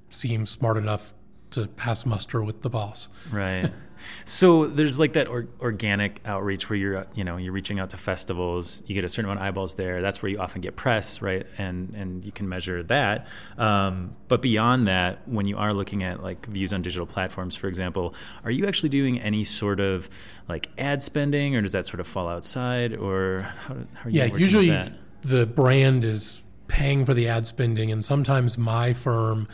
seems 0.09 0.49
smart 0.49 0.77
enough 0.77 1.13
to 1.51 1.67
pass 1.67 2.05
muster 2.05 2.43
with 2.43 2.61
the 2.61 2.69
boss. 2.69 3.09
Right. 3.31 3.71
So 4.25 4.67
there's 4.67 4.99
like 4.99 5.13
that 5.13 5.27
or, 5.27 5.47
organic 5.59 6.21
outreach 6.25 6.69
where 6.69 6.77
you're 6.77 7.07
you 7.15 7.23
know 7.23 7.37
you're 7.37 7.53
reaching 7.53 7.79
out 7.79 7.91
to 7.91 7.97
festivals. 7.97 8.83
You 8.85 8.95
get 8.95 9.03
a 9.03 9.09
certain 9.09 9.25
amount 9.25 9.39
of 9.39 9.45
eyeballs 9.45 9.75
there. 9.75 10.01
That's 10.01 10.21
where 10.21 10.31
you 10.31 10.39
often 10.39 10.61
get 10.61 10.75
press, 10.75 11.21
right? 11.21 11.45
And 11.57 11.93
and 11.95 12.23
you 12.23 12.31
can 12.31 12.47
measure 12.49 12.83
that. 12.83 13.27
Um, 13.57 14.15
but 14.27 14.41
beyond 14.41 14.87
that, 14.87 15.27
when 15.27 15.45
you 15.47 15.57
are 15.57 15.73
looking 15.73 16.03
at 16.03 16.23
like 16.23 16.45
views 16.47 16.73
on 16.73 16.81
digital 16.81 17.05
platforms, 17.05 17.55
for 17.55 17.67
example, 17.67 18.13
are 18.43 18.51
you 18.51 18.67
actually 18.67 18.89
doing 18.89 19.19
any 19.19 19.43
sort 19.43 19.79
of 19.79 20.09
like 20.47 20.69
ad 20.77 21.01
spending, 21.01 21.55
or 21.55 21.61
does 21.61 21.73
that 21.73 21.85
sort 21.85 21.99
of 21.99 22.07
fall 22.07 22.27
outside, 22.27 22.95
or 22.95 23.41
how, 23.41 23.75
how 23.93 24.05
are 24.05 24.09
you? 24.09 24.21
Yeah, 24.21 24.35
usually 24.35 24.77
the 25.21 25.45
brand 25.45 26.05
is 26.05 26.43
paying 26.67 27.05
for 27.05 27.13
the 27.13 27.27
ad 27.27 27.47
spending, 27.47 27.91
and 27.91 28.03
sometimes 28.03 28.57
my 28.57 28.93
firm 28.93 29.47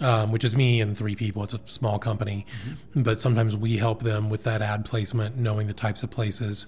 um, 0.00 0.32
which 0.32 0.44
is 0.44 0.54
me 0.54 0.80
and 0.80 0.96
three 0.96 1.16
people. 1.16 1.42
It's 1.42 1.54
a 1.54 1.60
small 1.64 1.98
company, 1.98 2.46
mm-hmm. 2.68 3.02
but 3.02 3.18
sometimes 3.18 3.56
we 3.56 3.76
help 3.76 4.02
them 4.02 4.30
with 4.30 4.44
that 4.44 4.62
ad 4.62 4.84
placement, 4.84 5.36
knowing 5.36 5.66
the 5.66 5.74
types 5.74 6.02
of 6.02 6.10
places 6.10 6.66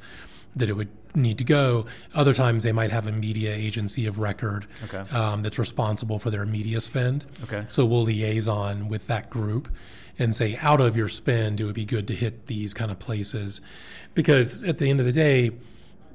that 0.57 0.69
it 0.69 0.75
would 0.75 0.89
need 1.15 1.39
to 1.39 1.45
go. 1.45 1.87
Other 2.15 2.35
times 2.35 2.65
they 2.65 2.73
might 2.73 2.91
have 2.91 3.07
a 3.07 3.13
media 3.13 3.55
agency 3.55 4.07
of 4.07 4.19
record 4.19 4.67
okay. 4.85 5.05
um, 5.17 5.43
that's 5.43 5.59
responsible 5.59 6.19
for 6.19 6.31
their 6.31 6.47
media 6.47 6.81
spend. 6.81 7.27
Okay. 7.45 7.65
So 7.69 7.85
we'll 7.85 8.03
liaison 8.03 8.89
with 8.89 9.07
that 9.09 9.31
group 9.31 9.69
and 10.19 10.35
say, 10.35 10.57
out 10.63 10.81
of 10.81 10.97
your 10.97 11.09
spend, 11.09 11.61
it 11.61 11.65
would 11.65 11.75
be 11.75 11.85
good 11.85 12.09
to 12.09 12.15
hit 12.15 12.47
these 12.47 12.75
kind 12.75 12.91
of 12.91 12.99
places. 12.99 13.61
Because 14.15 14.63
at 14.63 14.79
the 14.79 14.91
end 14.91 15.01
of 15.01 15.07
the 15.07 15.13
day, 15.13 15.53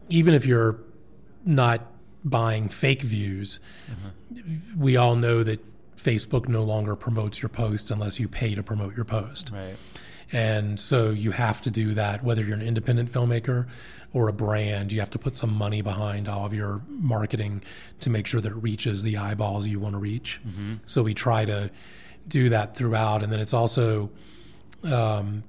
even 0.10 0.34
if 0.34 0.46
you're 0.46 0.80
not 1.46 1.82
buying 2.26 2.70
fake 2.70 3.02
views, 3.02 3.60
mm-hmm. 3.90 4.80
we 4.82 4.98
all 4.98 5.16
know 5.16 5.44
that 5.44 5.64
Facebook 5.98 6.48
no 6.48 6.64
longer 6.64 6.96
promotes 6.96 7.42
your 7.42 7.50
post 7.50 7.92
unless 7.92 8.20
you 8.20 8.28
pay 8.28 8.56
to 8.56 8.64
promote 8.64 8.96
your 8.96 9.06
post. 9.06 9.52
Right. 9.54 9.76
And 10.32 10.80
so 10.80 11.12
you 11.12 11.32
have 11.32 11.62
to 11.62 11.70
do 11.70 11.94
that, 11.94 12.24
whether 12.24 12.44
you're 12.44 12.56
an 12.56 12.62
independent 12.64 13.12
filmmaker 13.12 13.68
or 14.14 14.28
a 14.28 14.34
brand, 14.34 14.92
you 14.92 15.00
have 15.00 15.12
to 15.12 15.20
put 15.20 15.36
some 15.36 15.54
money 15.54 15.82
behind 15.82 16.28
all 16.28 16.46
of 16.46 16.54
your 16.54 16.82
marketing 16.88 17.64
to 18.00 18.10
make 18.10 18.26
sure 18.26 18.42
that 18.42 18.52
it 18.52 18.56
reaches 18.56 19.04
the 19.04 19.18
eyeballs 19.18 19.68
you 19.68 19.80
want 19.80 19.94
to 19.94 20.00
reach. 20.00 20.42
Mm-hmm. 20.48 20.74
So 20.86 21.04
we 21.04 21.14
try 21.14 21.46
to 21.46 21.70
do 22.28 22.50
that 22.50 22.76
throughout. 22.76 23.22
And 23.22 23.32
then 23.32 23.40
it's 23.40 23.54
also, 23.54 24.10
um, 24.84 25.44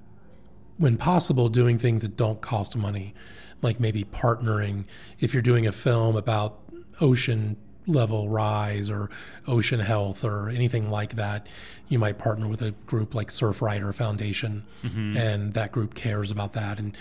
when 0.77 0.97
possible, 0.99 1.49
doing 1.49 1.79
things 1.79 2.03
that 2.03 2.17
don't 2.17 2.41
cost 2.41 2.77
money, 2.77 3.15
like 3.63 3.81
maybe 3.81 4.05
partnering. 4.05 4.85
If 5.19 5.33
you're 5.33 5.43
doing 5.43 5.67
a 5.67 5.73
film 5.73 6.17
about 6.17 6.61
ocean 7.01 7.57
level 7.87 8.29
rise 8.29 8.89
or 8.89 9.11
ocean 9.47 9.81
health 9.81 10.25
or 10.25 10.49
anything 10.49 10.91
like 10.91 11.17
that, 11.17 11.47
you 11.89 11.99
might 11.99 12.19
partner 12.19 12.49
with 12.49 12.63
a 12.63 12.73
group 12.87 13.15
like 13.15 13.29
Surfrider 13.29 13.95
Foundation, 13.95 14.65
mm-hmm. 14.83 15.17
and 15.17 15.55
that 15.55 15.73
group 15.73 15.95
cares 15.95 16.31
about 16.31 16.55
that. 16.55 16.79
And 16.79 16.97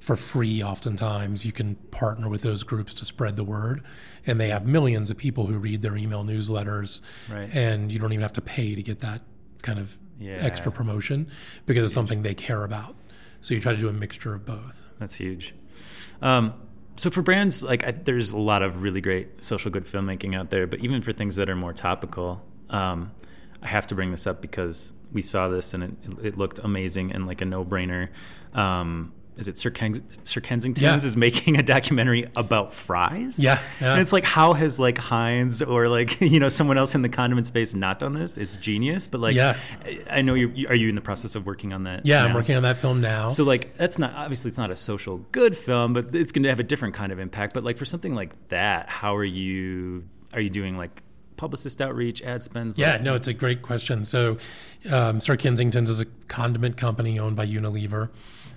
for 0.00 0.16
free, 0.16 0.62
oftentimes, 0.62 1.46
you 1.46 1.52
can 1.52 1.76
partner 1.76 2.28
with 2.28 2.42
those 2.42 2.64
groups 2.64 2.92
to 2.94 3.04
spread 3.04 3.36
the 3.36 3.44
word. 3.44 3.84
And 4.26 4.40
they 4.40 4.48
have 4.48 4.66
millions 4.66 5.10
of 5.10 5.16
people 5.16 5.46
who 5.46 5.58
read 5.58 5.82
their 5.82 5.96
email 5.96 6.24
newsletters, 6.24 7.02
right. 7.30 7.48
and 7.52 7.92
you 7.92 7.98
don't 7.98 8.12
even 8.12 8.22
have 8.22 8.32
to 8.34 8.40
pay 8.40 8.74
to 8.74 8.82
get 8.82 9.00
that 9.00 9.22
kind 9.62 9.78
of 9.78 9.96
yeah. 10.18 10.38
extra 10.40 10.72
promotion 10.72 11.30
because 11.66 11.84
it's 11.84 11.94
something 11.94 12.22
they 12.22 12.34
care 12.34 12.64
about. 12.64 12.96
So 13.40 13.54
you 13.54 13.60
try 13.60 13.72
to 13.72 13.78
do 13.78 13.88
a 13.88 13.92
mixture 13.92 14.34
of 14.34 14.44
both. 14.44 14.84
That's 14.98 15.16
huge. 15.16 15.54
Um, 16.20 16.54
so 16.96 17.10
for 17.10 17.22
brands 17.22 17.62
like 17.62 17.86
I, 17.86 17.92
there's 17.92 18.32
a 18.32 18.38
lot 18.38 18.62
of 18.62 18.82
really 18.82 19.00
great 19.00 19.42
social 19.42 19.70
good 19.70 19.84
filmmaking 19.84 20.34
out 20.34 20.50
there 20.50 20.66
but 20.66 20.80
even 20.80 21.02
for 21.02 21.12
things 21.12 21.36
that 21.36 21.48
are 21.48 21.56
more 21.56 21.72
topical 21.72 22.42
um, 22.70 23.12
i 23.62 23.66
have 23.66 23.86
to 23.88 23.94
bring 23.94 24.10
this 24.10 24.26
up 24.26 24.40
because 24.40 24.92
we 25.12 25.22
saw 25.22 25.48
this 25.48 25.74
and 25.74 25.84
it, 25.84 25.92
it 26.22 26.38
looked 26.38 26.58
amazing 26.60 27.12
and 27.12 27.26
like 27.26 27.40
a 27.40 27.44
no-brainer. 27.44 28.08
Um, 28.54 29.12
is 29.36 29.48
it 29.48 29.56
Sir, 29.56 29.70
Ken- 29.70 29.94
Sir 30.24 30.40
Kensington's 30.40 30.82
yeah. 30.82 30.96
is 30.96 31.16
making 31.16 31.56
a 31.56 31.62
documentary 31.62 32.26
about 32.36 32.72
fries. 32.72 33.38
Yeah, 33.38 33.60
yeah, 33.80 33.92
And 33.92 34.00
it's 34.00 34.12
like, 34.12 34.24
how 34.24 34.52
has 34.52 34.78
like 34.78 34.98
Heinz 34.98 35.62
or 35.62 35.88
like 35.88 36.20
you 36.20 36.38
know 36.38 36.48
someone 36.48 36.78
else 36.78 36.94
in 36.94 37.02
the 37.02 37.08
condiment 37.08 37.46
space 37.46 37.74
not 37.74 37.98
done 37.98 38.14
this? 38.14 38.36
It's 38.36 38.56
genius. 38.56 39.06
But 39.06 39.20
like, 39.20 39.34
yeah. 39.34 39.56
I 40.10 40.22
know 40.22 40.34
you 40.34 40.66
are 40.68 40.74
you 40.74 40.88
in 40.88 40.94
the 40.94 41.00
process 41.00 41.34
of 41.34 41.46
working 41.46 41.72
on 41.72 41.84
that? 41.84 42.04
Yeah, 42.04 42.22
now? 42.22 42.28
I'm 42.28 42.34
working 42.34 42.56
on 42.56 42.62
that 42.64 42.76
film 42.76 43.00
now. 43.00 43.28
So 43.28 43.44
like, 43.44 43.74
that's 43.74 43.98
not 43.98 44.14
obviously 44.14 44.48
it's 44.48 44.58
not 44.58 44.70
a 44.70 44.76
social 44.76 45.18
good 45.32 45.56
film, 45.56 45.92
but 45.92 46.14
it's 46.14 46.32
going 46.32 46.42
to 46.42 46.48
have 46.48 46.60
a 46.60 46.64
different 46.64 46.94
kind 46.94 47.12
of 47.12 47.18
impact. 47.18 47.54
But 47.54 47.64
like 47.64 47.78
for 47.78 47.84
something 47.84 48.14
like 48.14 48.48
that, 48.48 48.88
how 48.88 49.16
are 49.16 49.24
you? 49.24 50.04
Are 50.32 50.40
you 50.40 50.50
doing 50.50 50.76
like 50.76 51.02
publicist 51.36 51.80
outreach, 51.82 52.22
ad 52.22 52.42
spends? 52.42 52.78
Yeah, 52.78 52.98
no, 52.98 53.14
it's 53.14 53.28
a 53.28 53.34
great 53.34 53.62
question. 53.62 54.04
So, 54.04 54.38
um, 54.90 55.20
Sir 55.20 55.36
Kensington's 55.36 55.90
is 55.90 56.00
a 56.00 56.06
condiment 56.28 56.76
company 56.76 57.18
owned 57.18 57.36
by 57.36 57.46
Unilever 57.46 58.10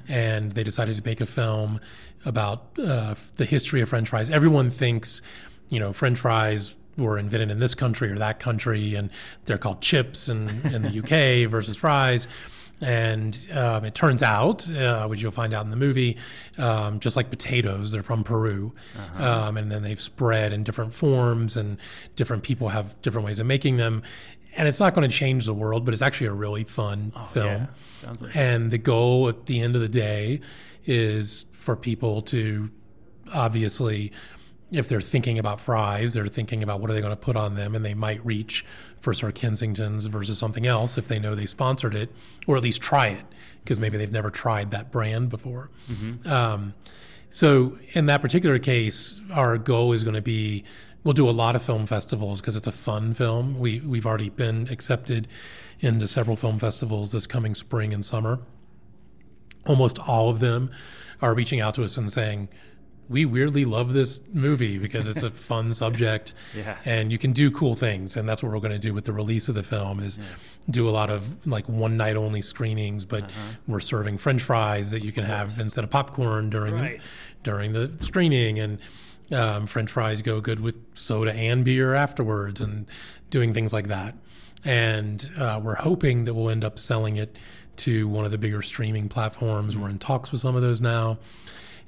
and 0.08 0.51
they 0.51 0.63
decided 0.63 0.96
to 0.98 1.03
make 1.03 1.22
a 1.22 1.25
film 1.25 1.79
about 2.25 2.67
uh, 2.77 3.15
the 3.36 3.46
history 3.46 3.82
of 3.82 3.89
French 3.89 4.10
fries. 4.10 4.29
Everyone 4.29 4.70
thinks, 4.70 5.22
you 5.70 5.79
know, 5.79 5.94
French 5.94 6.20
fries 6.20 6.77
were 6.98 7.17
invented 7.17 7.51
in 7.51 7.60
this 7.60 7.75
country 7.75 8.10
or 8.12 8.17
that 8.17 8.39
country, 8.39 8.96
and 8.96 9.10
they're 9.46 9.58
called 9.58 9.82
chips 9.82 10.29
in, 10.29 10.48
in 10.74 10.82
the 10.82 11.00
UK 11.00 11.50
versus 11.50 11.77
fries. 11.77 12.27
And 12.82 13.48
um, 13.55 13.86
it 13.86 13.96
turns 13.96 14.22
out, 14.22 14.70
uh, 14.70 15.08
which 15.08 15.22
you'll 15.22 15.32
find 15.32 15.53
out 15.53 15.63
in 15.63 15.72
the 15.72 15.77
movie, 15.77 16.17
um, 16.58 17.00
just 17.00 17.15
like 17.15 17.29
potatoes, 17.29 17.94
they're 17.94 18.03
from 18.03 18.24
Peru. 18.24 18.75
Uh-huh. 18.98 19.48
Um, 19.48 19.58
and 19.58 19.72
then 19.72 19.82
they've 19.82 20.00
spread 20.00 20.51
in 20.51 20.63
different 20.63 20.94
forms, 20.94 21.55
and 21.55 21.77
different 22.15 22.44
people 22.44 22.70
have 22.70 23.01
different 23.01 23.25
ways 23.25 23.39
of 23.39 23.46
making 23.46 23.77
them 23.77 24.03
and 24.58 24.67
it's 24.67 24.79
not 24.79 24.94
going 24.94 25.10
to 25.10 25.13
change 25.13 25.46
the 25.46 25.53
world, 25.53 25.86
but 25.86 25.94
it's 25.94 26.01
actually 26.01 26.27
a 26.27 26.34
really 26.34 26.63
fun 26.63 27.12
oh, 27.15 27.24
film. 27.24 27.48
Yeah. 27.48 27.65
Sounds 27.91 28.22
like 28.22 28.36
and 28.36 28.72
the 28.72 28.77
goal 28.77 29.27
at 29.27 29.48
the 29.48 29.60
end 29.60 29.75
of 29.75 29.82
the 29.82 29.89
day 29.89 30.41
is 30.86 31.46
for 31.51 31.75
people 31.75 32.22
to 32.22 32.72
obviously, 33.34 34.12
if 34.75 34.88
they're 34.88 35.01
thinking 35.01 35.39
about 35.39 35.60
fries, 35.60 36.13
they're 36.13 36.27
thinking 36.27 36.63
about 36.63 36.82
what 36.82 36.89
are 36.89 36.94
they 36.94 37.01
going 37.01 37.13
to 37.13 37.17
put 37.17 37.36
on 37.36 37.55
them, 37.55 37.75
and 37.75 37.86
they 37.86 37.94
might 37.94 38.24
reach 38.25 38.65
for 39.00 39.13
Sir 39.13 39.32
Kensington's 39.32 40.05
versus 40.05 40.38
something 40.38 40.65
else 40.65 40.98
if 40.98 41.08
they 41.08 41.20
know 41.20 41.36
they 41.36 41.46
sponsored 41.46 41.96
it, 41.96 42.12
or 42.48 42.58
at 42.58 42.63
least 42.63 42.82
try 42.82 43.08
it 43.08 43.25
because 43.63 43.79
maybe 43.79 43.98
they've 43.98 44.12
never 44.12 44.29
tried 44.29 44.72
that 44.72 44.91
brand 44.91 45.29
before. 45.29 45.72
Mm-hmm. 45.89 46.32
Um, 46.32 46.74
so 47.29 47.77
in 47.94 48.05
that 48.05 48.22
particular 48.22 48.60
case, 48.60 49.22
our 49.34 49.58
goal 49.58 49.94
is 49.94 50.03
going 50.03 50.15
to 50.15 50.22
be 50.22 50.63
we'll 51.03 51.13
do 51.13 51.29
a 51.29 51.32
lot 51.32 51.55
of 51.55 51.62
film 51.62 51.86
festivals 51.86 52.41
because 52.41 52.55
it's 52.55 52.67
a 52.67 52.72
fun 52.72 53.13
film. 53.13 53.60
We 53.60 53.79
we've 53.82 54.05
already 54.05 54.29
been 54.29 54.67
accepted 54.70 55.27
into 55.79 56.08
several 56.08 56.36
film 56.36 56.60
festivals 56.60 57.12
this 57.12 57.27
coming 57.27 57.55
spring 57.55 57.94
and 57.94 58.05
summer. 58.05 58.39
Almost 59.67 60.00
all 60.08 60.29
of 60.29 60.39
them 60.39 60.72
are 61.22 61.34
reaching 61.34 61.62
out 61.62 61.75
to 61.75 61.84
us 61.84 61.98
and 61.98 62.12
saying, 62.12 62.50
"We 63.10 63.26
weirdly 63.26 63.66
love 63.66 63.94
this 63.94 64.20
movie 64.34 64.78
because 64.78 65.08
it's 65.08 65.24
a 65.24 65.32
fun 65.52 65.74
subject, 65.74 66.34
yeah. 66.56 66.78
and 66.86 67.12
you 67.12 67.18
can 67.18 67.34
do 67.34 67.52
cool 67.52 67.76
things." 67.76 68.18
And 68.18 68.28
that's 68.28 68.44
what 68.44 68.52
we're 68.52 68.60
going 68.60 68.72
to 68.72 68.80
do 68.80 68.94
with 68.94 69.06
the 69.06 69.14
release 69.14 69.50
of 69.50 69.56
the 69.56 69.64
film 69.64 70.00
is 70.00 70.18
yeah. 70.18 70.24
do 70.70 70.90
a 70.90 70.92
lot 70.92 71.10
of 71.10 71.46
like 71.48 71.68
one 71.68 71.98
night 71.98 72.16
only 72.16 72.42
screenings, 72.42 73.06
but 73.06 73.24
uh-huh. 73.24 73.54
we're 73.68 73.80
serving 73.80 74.18
French 74.18 74.42
fries 74.42 74.92
that 74.92 75.04
you 75.04 75.12
can 75.12 75.24
have 75.24 75.54
instead 75.60 75.84
of 75.84 75.90
popcorn 75.90 76.50
during 76.50 76.76
right. 76.76 77.02
the, 77.02 77.10
during 77.44 77.74
the 77.74 77.92
screening 78.00 78.60
and 78.60 78.80
um, 79.32 79.68
French 79.68 79.92
fries 79.92 80.22
go 80.22 80.42
good 80.42 80.60
with 80.60 80.76
soda 80.96 81.34
and 81.34 81.66
beer 81.66 81.94
afterwards, 81.94 82.62
and 82.62 82.86
doing 83.30 83.54
things 83.54 83.74
like 83.74 83.88
that. 83.88 84.16
And 84.64 85.28
uh, 85.38 85.60
we're 85.64 85.76
hoping 85.76 86.26
that 86.26 86.34
we'll 86.34 86.50
end 86.50 86.64
up 86.64 86.80
selling 86.80 87.18
it 87.18 87.36
to 87.78 88.08
one 88.08 88.26
of 88.26 88.32
the 88.32 88.38
bigger 88.38 88.62
streaming 88.62 89.10
platforms. 89.10 89.78
We're 89.78 89.90
in 89.90 90.00
talks 90.00 90.32
with 90.32 90.42
some 90.42 90.56
of 90.56 90.62
those 90.62 90.82
now. 90.82 91.20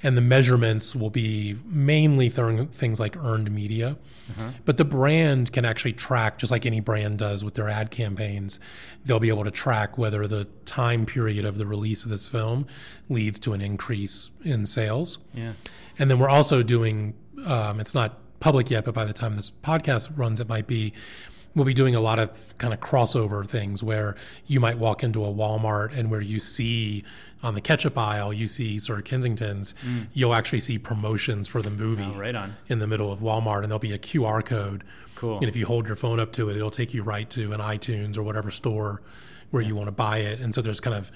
And 0.02 0.16
the 0.16 0.22
measurements 0.22 0.94
will 0.94 1.10
be 1.10 1.56
mainly 1.64 2.30
th- 2.30 2.68
things 2.68 3.00
like 3.00 3.16
earned 3.16 3.50
media. 3.50 3.98
Uh-huh. 4.30 4.50
But 4.64 4.76
the 4.76 4.84
brand 4.84 5.52
can 5.52 5.64
actually 5.64 5.94
track, 5.94 6.38
just 6.38 6.52
like 6.52 6.64
any 6.64 6.80
brand 6.80 7.18
does 7.18 7.42
with 7.42 7.54
their 7.54 7.68
ad 7.68 7.90
campaigns, 7.90 8.60
they'll 9.04 9.18
be 9.18 9.28
able 9.28 9.44
to 9.44 9.50
track 9.50 9.98
whether 9.98 10.26
the 10.28 10.44
time 10.66 11.04
period 11.04 11.44
of 11.44 11.58
the 11.58 11.66
release 11.66 12.04
of 12.04 12.10
this 12.10 12.28
film 12.28 12.66
leads 13.08 13.40
to 13.40 13.54
an 13.54 13.60
increase 13.60 14.30
in 14.44 14.66
sales. 14.66 15.18
Yeah. 15.34 15.54
And 15.98 16.08
then 16.10 16.20
we're 16.20 16.28
also 16.28 16.62
doing 16.62 17.14
um, 17.46 17.80
it's 17.80 17.94
not 17.94 18.18
public 18.40 18.70
yet, 18.70 18.84
but 18.84 18.94
by 18.94 19.04
the 19.04 19.12
time 19.12 19.36
this 19.36 19.50
podcast 19.50 20.16
runs, 20.16 20.40
it 20.40 20.48
might 20.48 20.66
be. 20.66 20.92
We'll 21.54 21.64
be 21.64 21.74
doing 21.74 21.96
a 21.96 22.00
lot 22.00 22.20
of 22.20 22.56
kind 22.58 22.72
of 22.72 22.78
crossover 22.78 23.44
things 23.44 23.82
where 23.82 24.14
you 24.46 24.60
might 24.60 24.78
walk 24.78 25.02
into 25.02 25.24
a 25.24 25.32
Walmart 25.32 25.96
and 25.96 26.08
where 26.08 26.20
you 26.20 26.38
see 26.38 27.04
on 27.42 27.54
the 27.54 27.60
ketchup 27.60 27.96
aisle, 27.96 28.32
you 28.32 28.46
see 28.46 28.78
sort 28.78 28.98
of 28.98 29.04
Kensington's, 29.04 29.74
mm. 29.86 30.06
you'll 30.12 30.34
actually 30.34 30.60
see 30.60 30.78
promotions 30.78 31.46
for 31.48 31.62
the 31.62 31.70
movie 31.70 32.02
oh, 32.04 32.18
right 32.18 32.34
on. 32.34 32.56
in 32.66 32.78
the 32.78 32.86
middle 32.86 33.12
of 33.12 33.20
Walmart, 33.20 33.62
and 33.62 33.66
there'll 33.66 33.78
be 33.78 33.92
a 33.92 33.98
QR 33.98 34.44
code. 34.44 34.84
Cool. 35.14 35.36
And 35.36 35.44
if 35.44 35.56
you 35.56 35.66
hold 35.66 35.86
your 35.86 35.96
phone 35.96 36.20
up 36.20 36.32
to 36.32 36.48
it, 36.48 36.56
it'll 36.56 36.70
take 36.70 36.94
you 36.94 37.02
right 37.02 37.28
to 37.30 37.52
an 37.52 37.60
iTunes 37.60 38.16
or 38.16 38.22
whatever 38.22 38.50
store 38.50 39.02
where 39.50 39.62
yeah. 39.62 39.68
you 39.68 39.76
want 39.76 39.88
to 39.88 39.92
buy 39.92 40.18
it. 40.18 40.40
And 40.40 40.54
so 40.54 40.62
there's 40.62 40.80
kind 40.80 40.96
of 40.96 41.10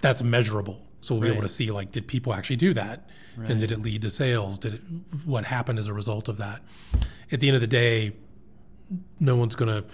that's 0.00 0.22
measurable. 0.22 0.84
So 1.00 1.14
we'll 1.14 1.22
right. 1.22 1.28
be 1.28 1.32
able 1.32 1.42
to 1.42 1.48
see 1.48 1.70
like, 1.70 1.92
did 1.92 2.06
people 2.06 2.34
actually 2.34 2.56
do 2.56 2.74
that? 2.74 3.08
Right. 3.36 3.50
And 3.50 3.60
did 3.60 3.70
it 3.70 3.80
lead 3.80 4.02
to 4.02 4.10
sales? 4.10 4.58
Did 4.58 4.74
it, 4.74 4.80
what 5.24 5.44
happened 5.44 5.78
as 5.78 5.86
a 5.86 5.92
result 5.92 6.28
of 6.28 6.38
that? 6.38 6.60
At 7.30 7.40
the 7.40 7.48
end 7.48 7.54
of 7.54 7.60
the 7.60 7.68
day, 7.68 8.14
no 9.20 9.36
one's 9.36 9.54
going 9.54 9.82
to, 9.82 9.88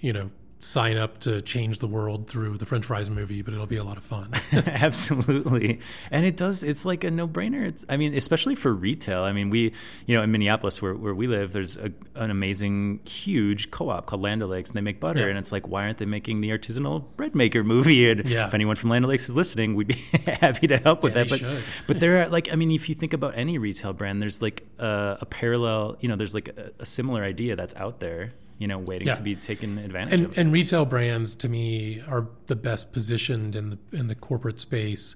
you 0.00 0.12
know, 0.12 0.30
sign 0.60 0.96
up 0.96 1.18
to 1.18 1.40
change 1.40 1.78
the 1.78 1.86
world 1.86 2.28
through 2.28 2.56
the 2.56 2.66
French 2.66 2.86
fries 2.86 3.08
movie, 3.08 3.42
but 3.42 3.54
it'll 3.54 3.66
be 3.66 3.76
a 3.76 3.84
lot 3.84 3.96
of 3.96 4.02
fun. 4.02 4.30
Absolutely. 4.52 5.80
And 6.10 6.26
it 6.26 6.36
does, 6.36 6.64
it's 6.64 6.84
like 6.84 7.04
a 7.04 7.10
no 7.10 7.28
brainer. 7.28 7.64
It's, 7.64 7.84
I 7.88 7.96
mean, 7.96 8.14
especially 8.14 8.56
for 8.56 8.72
retail. 8.74 9.22
I 9.22 9.32
mean, 9.32 9.50
we, 9.50 9.72
you 10.06 10.16
know, 10.16 10.22
in 10.22 10.32
Minneapolis 10.32 10.82
where, 10.82 10.94
where 10.94 11.14
we 11.14 11.28
live, 11.28 11.52
there's 11.52 11.76
a, 11.76 11.92
an 12.16 12.30
amazing, 12.30 13.00
huge 13.04 13.70
co 13.70 13.90
op 13.90 14.06
called 14.06 14.22
Land 14.22 14.42
O'Lakes 14.42 14.70
and 14.70 14.76
they 14.76 14.80
make 14.80 14.98
butter. 14.98 15.20
Yeah. 15.20 15.26
And 15.26 15.38
it's 15.38 15.52
like, 15.52 15.68
why 15.68 15.84
aren't 15.84 15.98
they 15.98 16.06
making 16.06 16.40
the 16.40 16.50
artisanal 16.50 17.04
bread 17.16 17.34
maker 17.34 17.62
movie? 17.64 17.88
And 18.08 18.24
yeah. 18.24 18.46
if 18.46 18.54
anyone 18.54 18.76
from 18.76 18.90
Land 18.90 19.04
O'Lakes 19.04 19.28
is 19.28 19.36
listening, 19.36 19.74
we'd 19.74 19.88
be 19.88 19.94
happy 20.26 20.66
to 20.68 20.78
help 20.78 21.02
with 21.02 21.14
yeah, 21.14 21.24
that. 21.24 21.30
But, 21.30 21.38
should. 21.40 21.62
but 21.86 22.00
there 22.00 22.22
are 22.22 22.28
like, 22.28 22.50
I 22.52 22.56
mean, 22.56 22.70
if 22.70 22.88
you 22.88 22.94
think 22.94 23.12
about 23.12 23.36
any 23.36 23.58
retail 23.58 23.92
brand, 23.92 24.22
there's 24.22 24.40
like 24.40 24.64
a, 24.78 25.18
a 25.20 25.26
parallel, 25.26 25.96
you 26.00 26.08
know, 26.08 26.16
there's 26.16 26.32
like 26.32 26.48
a, 26.48 26.70
a 26.78 26.86
similar 26.86 27.22
idea 27.22 27.54
that's 27.56 27.74
out 27.74 27.98
there 27.98 28.32
you 28.58 28.66
know, 28.66 28.78
waiting 28.78 29.06
Yeah. 29.08 29.14
to 29.14 29.22
be 29.22 29.34
taken 29.34 29.78
advantage 29.78 30.14
and, 30.14 30.26
of. 30.26 30.38
and 30.38 30.52
retail 30.52 30.84
brands 30.84 31.34
to 31.36 31.48
me 31.48 32.02
are 32.08 32.28
the 32.46 32.56
best 32.56 32.92
positioned 32.92 33.54
in 33.56 33.70
the 33.70 33.78
in 33.92 34.08
the 34.08 34.14
corporate 34.14 34.58
space 34.58 35.14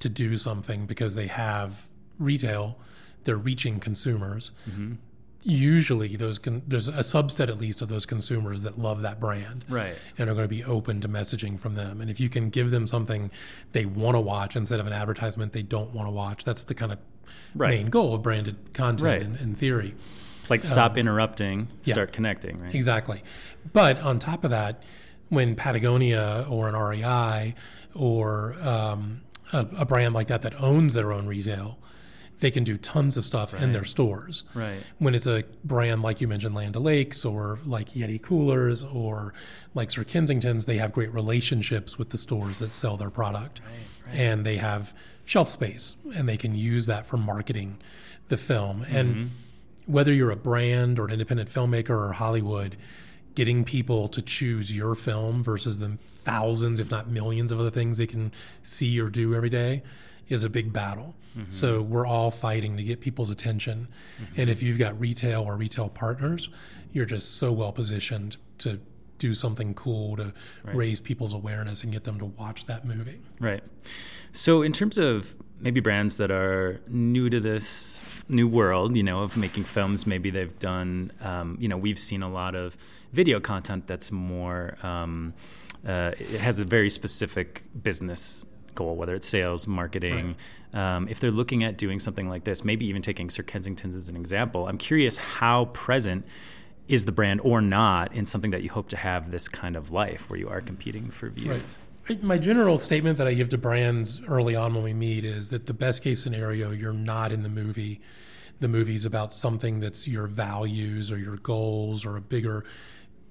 to 0.00 0.08
do 0.08 0.36
something 0.36 0.86
because 0.86 1.14
they 1.14 1.26
have 1.28 1.88
retail 2.18 2.78
they're 3.24 3.36
reaching 3.38 3.80
consumers 3.80 4.50
Mm-hmm. 4.68 4.92
usually 5.42 6.16
those 6.16 6.38
con- 6.38 6.62
there's 6.66 6.88
a 6.88 6.92
subset 7.02 7.48
at 7.48 7.58
least 7.58 7.80
of 7.82 7.88
those 7.88 8.06
consumers 8.06 8.62
that 8.62 8.78
love 8.78 9.02
that 9.02 9.20
brand 9.20 9.64
Right. 9.68 9.94
and 10.18 10.28
are 10.30 10.34
going 10.34 10.44
to 10.44 10.54
be 10.54 10.64
open 10.64 11.00
to 11.02 11.08
messaging 11.08 11.58
from 11.58 11.74
them 11.74 12.00
and 12.00 12.10
if 12.10 12.18
you 12.20 12.28
can 12.28 12.50
give 12.50 12.70
them 12.70 12.86
something 12.86 13.30
they 13.72 13.86
want 13.86 14.14
to 14.14 14.20
watch 14.20 14.56
instead 14.56 14.80
of 14.80 14.86
an 14.86 14.92
advertisement 14.92 15.52
they 15.52 15.62
don't 15.62 15.94
want 15.94 16.06
to 16.06 16.12
watch 16.12 16.44
that's 16.44 16.64
the 16.64 16.74
kind 16.74 16.92
of 16.92 16.98
Right. 17.56 17.70
main 17.70 17.86
goal 17.88 18.14
of 18.14 18.22
branded 18.22 18.56
content 18.74 19.02
Right. 19.06 19.22
in, 19.22 19.36
in 19.36 19.54
theory 19.54 19.94
It's 20.44 20.50
like 20.50 20.62
stop 20.62 20.98
interrupting, 20.98 21.60
um, 21.60 21.68
yeah. 21.84 21.94
start 21.94 22.12
connecting, 22.12 22.60
right? 22.60 22.74
Exactly. 22.74 23.22
But 23.72 23.98
on 24.00 24.18
top 24.18 24.44
of 24.44 24.50
that, 24.50 24.82
when 25.30 25.56
Patagonia 25.56 26.44
or 26.50 26.68
an 26.68 26.76
REI 26.76 27.54
or 27.94 28.54
um, 28.60 29.22
a, 29.54 29.66
a 29.80 29.86
brand 29.86 30.12
like 30.12 30.26
that 30.26 30.42
that 30.42 30.52
owns 30.60 30.92
their 30.92 31.14
own 31.14 31.26
retail, 31.26 31.78
they 32.40 32.50
can 32.50 32.62
do 32.62 32.76
tons 32.76 33.16
of 33.16 33.24
stuff 33.24 33.54
in 33.54 33.72
their 33.72 33.84
stores. 33.84 34.44
Right. 34.52 34.82
When 34.98 35.14
it's 35.14 35.26
a 35.26 35.44
brand 35.64 36.02
like 36.02 36.20
you 36.20 36.28
mentioned, 36.28 36.54
Land 36.54 36.76
O'Lakes 36.76 37.24
or 37.24 37.58
like 37.64 37.92
Yeti 37.92 38.20
Coolers 38.20 38.84
or 38.84 39.32
like 39.72 39.90
Sir 39.90 40.04
Kensington's, 40.04 40.66
they 40.66 40.76
have 40.76 40.92
great 40.92 41.14
relationships 41.14 41.96
with 41.96 42.10
the 42.10 42.18
stores 42.18 42.58
that 42.58 42.68
sell 42.68 42.98
their 42.98 43.08
product. 43.08 43.62
And 44.10 44.44
they 44.44 44.58
have 44.58 44.94
shelf 45.24 45.48
space 45.48 45.96
and 46.14 46.28
they 46.28 46.36
can 46.36 46.54
use 46.54 46.84
that 46.84 47.06
for 47.06 47.16
marketing 47.16 47.80
the 48.28 48.36
film. 48.36 48.84
And 48.90 49.30
whether 49.86 50.12
you're 50.12 50.30
a 50.30 50.36
brand 50.36 50.98
or 50.98 51.06
an 51.06 51.12
independent 51.12 51.48
filmmaker 51.48 51.90
or 51.90 52.12
Hollywood, 52.12 52.76
getting 53.34 53.64
people 53.64 54.08
to 54.08 54.22
choose 54.22 54.74
your 54.74 54.94
film 54.94 55.42
versus 55.42 55.78
the 55.78 55.98
thousands, 55.98 56.80
if 56.80 56.90
not 56.90 57.08
millions, 57.08 57.52
of 57.52 57.60
other 57.60 57.70
things 57.70 57.98
they 57.98 58.06
can 58.06 58.32
see 58.62 59.00
or 59.00 59.10
do 59.10 59.34
every 59.34 59.50
day 59.50 59.82
is 60.28 60.42
a 60.42 60.48
big 60.48 60.72
battle. 60.72 61.14
Mm-hmm. 61.36 61.50
So 61.50 61.82
we're 61.82 62.06
all 62.06 62.30
fighting 62.30 62.76
to 62.76 62.84
get 62.84 63.00
people's 63.00 63.30
attention. 63.30 63.88
Mm-hmm. 64.22 64.40
And 64.40 64.50
if 64.50 64.62
you've 64.62 64.78
got 64.78 64.98
retail 64.98 65.42
or 65.42 65.56
retail 65.56 65.88
partners, 65.88 66.48
you're 66.92 67.06
just 67.06 67.36
so 67.36 67.52
well 67.52 67.72
positioned 67.72 68.36
to 68.58 68.80
do 69.18 69.34
something 69.34 69.74
cool 69.74 70.16
to 70.16 70.32
raise 70.64 71.00
people's 71.00 71.32
awareness 71.32 71.84
and 71.84 71.92
get 71.92 72.04
them 72.04 72.18
to 72.18 72.26
watch 72.26 72.66
that 72.66 72.84
movie. 72.84 73.20
Right. 73.40 73.62
So, 74.32 74.62
in 74.62 74.72
terms 74.72 74.98
of 74.98 75.36
maybe 75.60 75.80
brands 75.80 76.16
that 76.18 76.30
are 76.30 76.80
new 76.88 77.30
to 77.30 77.40
this 77.40 78.04
new 78.28 78.48
world, 78.48 78.96
you 78.96 79.02
know, 79.02 79.22
of 79.22 79.36
making 79.36 79.64
films, 79.64 80.06
maybe 80.06 80.30
they've 80.30 80.58
done, 80.58 81.12
um, 81.20 81.56
you 81.60 81.68
know, 81.68 81.76
we've 81.76 81.98
seen 81.98 82.22
a 82.22 82.28
lot 82.28 82.54
of 82.54 82.76
video 83.12 83.40
content 83.40 83.86
that's 83.86 84.10
more, 84.10 84.76
um, 84.82 85.32
uh, 85.86 86.12
it 86.18 86.40
has 86.40 86.58
a 86.58 86.64
very 86.64 86.90
specific 86.90 87.62
business 87.82 88.44
goal, 88.74 88.96
whether 88.96 89.14
it's 89.14 89.28
sales, 89.28 89.66
marketing. 89.66 90.36
Um, 90.72 91.08
if 91.08 91.20
they're 91.20 91.30
looking 91.30 91.62
at 91.62 91.78
doing 91.78 92.00
something 92.00 92.28
like 92.28 92.44
this, 92.44 92.64
maybe 92.64 92.86
even 92.86 93.02
taking 93.02 93.30
Sir 93.30 93.42
Kensington's 93.42 93.94
as 93.94 94.08
an 94.08 94.16
example, 94.16 94.66
I'm 94.66 94.78
curious 94.78 95.16
how 95.16 95.66
present 95.66 96.26
is 96.88 97.04
the 97.06 97.12
brand 97.12 97.40
or 97.42 97.60
not 97.60 98.12
in 98.14 98.26
something 98.26 98.50
that 98.50 98.62
you 98.62 98.70
hope 98.70 98.88
to 98.88 98.96
have 98.96 99.30
this 99.30 99.48
kind 99.48 99.76
of 99.76 99.90
life 99.90 100.28
where 100.28 100.38
you 100.38 100.48
are 100.48 100.60
competing 100.60 101.10
for 101.10 101.30
views. 101.30 101.78
I- 102.08 102.18
My 102.22 102.36
general 102.36 102.78
statement 102.78 103.16
that 103.18 103.26
I 103.26 103.32
give 103.34 103.48
to 103.50 103.58
brands 103.58 104.20
early 104.28 104.54
on 104.54 104.74
when 104.74 104.84
we 104.84 104.92
meet 104.92 105.24
is 105.24 105.48
that 105.50 105.64
the 105.66 105.72
best 105.74 106.02
case 106.02 106.22
scenario, 106.22 106.70
you're 106.70 106.92
not 106.92 107.32
in 107.32 107.42
the 107.42 107.48
movie. 107.48 108.00
The 108.60 108.68
movie's 108.68 109.04
about 109.06 109.32
something 109.32 109.80
that's 109.80 110.06
your 110.06 110.26
values 110.26 111.10
or 111.10 111.18
your 111.18 111.36
goals 111.38 112.04
or 112.04 112.16
a 112.16 112.20
bigger 112.20 112.64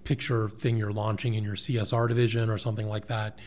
picture 0.03 0.49
thing 0.49 0.75
you're 0.77 0.91
launching 0.91 1.35
in 1.35 1.43
your 1.43 1.55
CSR 1.55 2.07
division 2.07 2.49
or 2.49 2.57
something 2.57 2.89
like 2.89 3.07
that. 3.07 3.37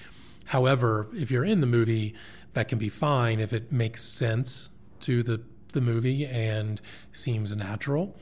However, 0.46 1.08
if 1.12 1.30
you're 1.30 1.44
in 1.44 1.60
the 1.60 1.66
movie, 1.66 2.14
that 2.52 2.68
can 2.68 2.78
be 2.78 2.88
fine 2.88 3.40
if 3.40 3.52
it 3.52 3.72
makes 3.72 4.04
sense 4.04 4.68
to 5.00 5.22
the 5.24 5.42
the 5.72 5.80
movie 5.80 6.24
and 6.26 6.80
seems 7.12 7.54
natural. 7.54 8.16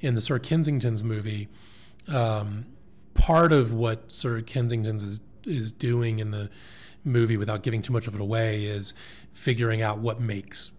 In 0.00 0.14
the 0.14 0.20
Sir 0.20 0.38
Kensington's 0.38 1.02
movie, 1.02 1.48
um, 2.12 2.66
part 3.14 3.52
of 3.52 3.72
what 3.72 4.12
Sir 4.12 4.40
Kensington's 4.42 5.04
is 5.04 5.20
is 5.44 5.72
doing 5.72 6.20
in 6.20 6.30
the 6.30 6.48
movie, 7.04 7.36
without 7.36 7.62
giving 7.62 7.82
too 7.82 7.92
much 7.92 8.06
of 8.06 8.14
it 8.14 8.20
away, 8.20 8.64
is 8.64 8.94
figuring 9.32 9.82
out 9.82 9.98
what 9.98 10.20
makes 10.20 10.70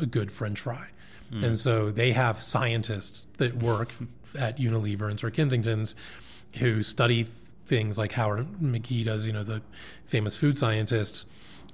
a 0.00 0.06
good 0.06 0.30
French 0.30 0.60
fry. 0.60 0.88
And 1.32 1.58
so 1.58 1.90
they 1.90 2.12
have 2.12 2.40
scientists 2.40 3.26
that 3.38 3.54
work 3.54 3.90
at 4.38 4.58
Unilever 4.58 5.10
and 5.10 5.18
Sir 5.18 5.30
Kensington's 5.30 5.96
who 6.58 6.82
study 6.82 7.24
things 7.64 7.96
like 7.96 8.12
Howard 8.12 8.46
McGee 8.60 9.04
does, 9.04 9.24
you 9.26 9.32
know, 9.32 9.42
the 9.42 9.62
famous 10.04 10.36
food 10.36 10.58
scientists, 10.58 11.24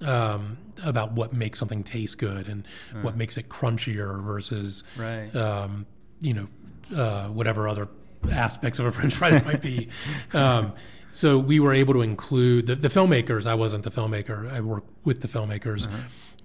um, 0.06 0.58
about 0.86 1.12
what 1.12 1.32
makes 1.32 1.58
something 1.58 1.82
taste 1.82 2.18
good 2.18 2.46
and 2.48 2.64
what 3.02 3.16
makes 3.16 3.36
it 3.36 3.48
crunchier 3.48 4.22
versus, 4.22 4.84
Right. 4.96 5.34
um, 5.34 5.86
you 6.20 6.34
know, 6.34 6.48
uh, 6.96 7.28
whatever 7.28 7.68
other 7.68 7.88
aspects 8.32 8.78
of 8.78 8.86
a 8.86 8.92
French 8.96 9.14
fry 9.14 9.36
it 9.36 9.44
might 9.44 9.62
be. 9.62 9.88
Um, 10.34 10.72
so 11.10 11.38
we 11.38 11.58
were 11.58 11.72
able 11.72 11.94
to 11.94 12.02
include 12.02 12.66
the, 12.66 12.74
the 12.74 12.88
filmmakers. 12.88 13.46
I 13.46 13.54
wasn't 13.54 13.84
the 13.84 13.90
filmmaker. 13.90 14.50
I 14.50 14.60
work 14.60 14.84
with 15.04 15.20
the 15.22 15.28
filmmakers, 15.28 15.88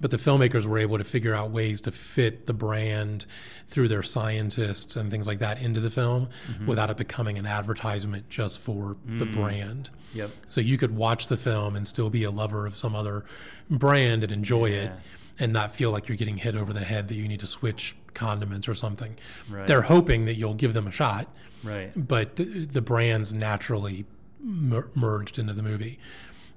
but 0.02 0.12
the 0.12 0.18
filmmakers 0.18 0.66
were 0.66 0.78
able 0.78 0.98
to 0.98 1.04
figure 1.04 1.34
out 1.34 1.52
ways 1.52 1.82
to 1.82 1.92
fit 1.92 2.46
the 2.46 2.54
brand 2.54 3.26
through 3.68 3.88
their 3.88 4.04
scientists 4.04 4.96
and 4.96 5.10
things 5.10 5.26
like 5.26 5.40
that 5.40 5.62
into 5.62 5.80
the 5.80 5.92
film 5.92 6.30
mm-hmm. 6.48 6.66
without 6.66 6.90
it 6.90 6.98
becoming 6.98 7.38
an 7.38 7.46
advertisement 7.46 8.30
just 8.30 8.60
for 8.60 8.98
the 9.06 9.26
mm. 9.26 9.34
brand. 9.34 9.90
Yep. 10.14 10.30
So 10.48 10.62
you 10.62 10.78
could 10.78 10.96
watch 10.96 11.28
the 11.28 11.38
film 11.38 11.76
and 11.76 11.88
still 11.88 12.10
be 12.10 12.24
a 12.24 12.32
lover 12.32 12.66
of 12.66 12.76
some 12.76 12.96
other 12.96 13.26
brand 13.70 14.24
and 14.24 14.32
enjoy 14.32 14.68
it 14.68 14.92
and 15.40 15.52
not 15.52 15.72
feel 15.72 15.92
like 15.92 16.08
you're 16.08 16.18
getting 16.18 16.38
hit 16.38 16.56
over 16.56 16.74
the 16.74 16.82
head 16.82 17.08
that 17.08 17.16
you 17.16 17.28
need 17.28 17.40
to 17.40 17.48
switch 17.48 17.96
condiments 18.14 18.68
or 18.68 18.74
something. 18.74 19.18
Right. 19.50 19.66
They're 19.66 19.82
hoping 19.82 20.26
that 20.26 20.36
you'll 20.36 20.54
give 20.54 20.74
them 20.74 20.88
a 20.88 20.92
shot, 20.92 21.28
Right. 21.64 21.92
but 21.96 22.36
the, 22.36 22.44
the 22.44 22.82
brands 22.82 23.34
naturally 23.34 24.06
mer- 24.40 24.90
merged 24.94 25.40
into 25.40 25.54
the 25.54 25.64
movie. 25.64 26.00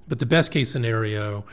But 0.07 0.19
the 0.19 0.25
best 0.25 0.51
case 0.51 0.69
scenario 0.71 1.45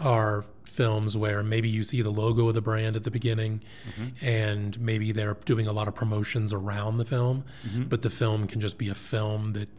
are 0.00 0.44
films 0.74 1.16
where 1.16 1.42
maybe 1.42 1.68
you 1.68 1.82
see 1.82 2.02
the 2.02 2.10
logo 2.10 2.48
of 2.48 2.54
the 2.54 2.62
brand 2.62 2.96
at 2.96 3.04
the 3.04 3.10
beginning 3.10 3.62
mm-hmm. 3.88 4.24
and 4.24 4.78
maybe 4.80 5.12
they're 5.12 5.34
doing 5.44 5.66
a 5.66 5.72
lot 5.72 5.88
of 5.88 5.94
promotions 5.94 6.52
around 6.52 6.98
the 6.98 7.04
film, 7.04 7.44
mm-hmm. 7.66 7.84
but 7.84 8.02
the 8.02 8.10
film 8.10 8.46
can 8.46 8.60
just 8.60 8.76
be 8.76 8.88
a 8.88 8.94
film 8.94 9.52
that 9.52 9.70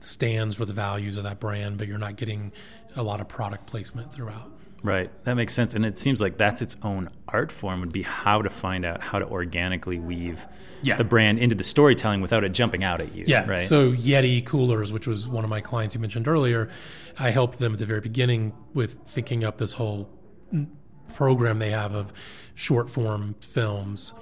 stands 0.00 0.56
for 0.56 0.64
the 0.64 0.72
values 0.72 1.16
of 1.16 1.24
that 1.24 1.40
brand, 1.40 1.78
but 1.78 1.86
you're 1.86 1.98
not 1.98 2.16
getting 2.16 2.52
a 2.96 3.02
lot 3.02 3.20
of 3.20 3.28
product 3.28 3.66
placement 3.66 4.12
throughout. 4.12 4.50
Right. 4.82 5.10
That 5.24 5.34
makes 5.34 5.52
sense. 5.52 5.74
And 5.74 5.84
it 5.84 5.98
seems 5.98 6.20
like 6.20 6.38
that's 6.38 6.62
its 6.62 6.76
own 6.82 7.10
art 7.28 7.52
form 7.52 7.80
would 7.80 7.92
be 7.92 8.02
how 8.02 8.42
to 8.42 8.50
find 8.50 8.84
out 8.84 9.02
how 9.02 9.18
to 9.18 9.26
organically 9.26 9.98
weave 9.98 10.46
Yeah. 10.82 10.96
the 10.96 11.04
brand 11.04 11.38
into 11.38 11.54
the 11.54 11.64
storytelling 11.64 12.20
without 12.20 12.44
it 12.44 12.52
jumping 12.52 12.82
out 12.82 13.00
at 13.00 13.14
you. 13.14 13.24
Yeah. 13.26 13.48
Right. 13.48 13.66
So 13.66 13.92
Yeti 13.92 14.44
coolers, 14.44 14.92
which 14.92 15.06
was 15.06 15.28
one 15.28 15.44
of 15.44 15.50
my 15.50 15.60
clients 15.60 15.94
you 15.94 16.00
mentioned 16.00 16.26
earlier, 16.26 16.70
I 17.18 17.30
helped 17.30 17.58
them 17.58 17.74
at 17.74 17.78
the 17.78 17.86
very 17.86 18.00
beginning 18.00 18.54
with 18.72 18.94
thinking 19.06 19.44
up 19.44 19.58
this 19.58 19.74
whole 19.74 20.08
program 21.14 21.58
they 21.58 21.70
have 21.70 21.94
of 21.94 22.12
short 22.54 22.90
form 22.90 23.34
films, 23.40 24.12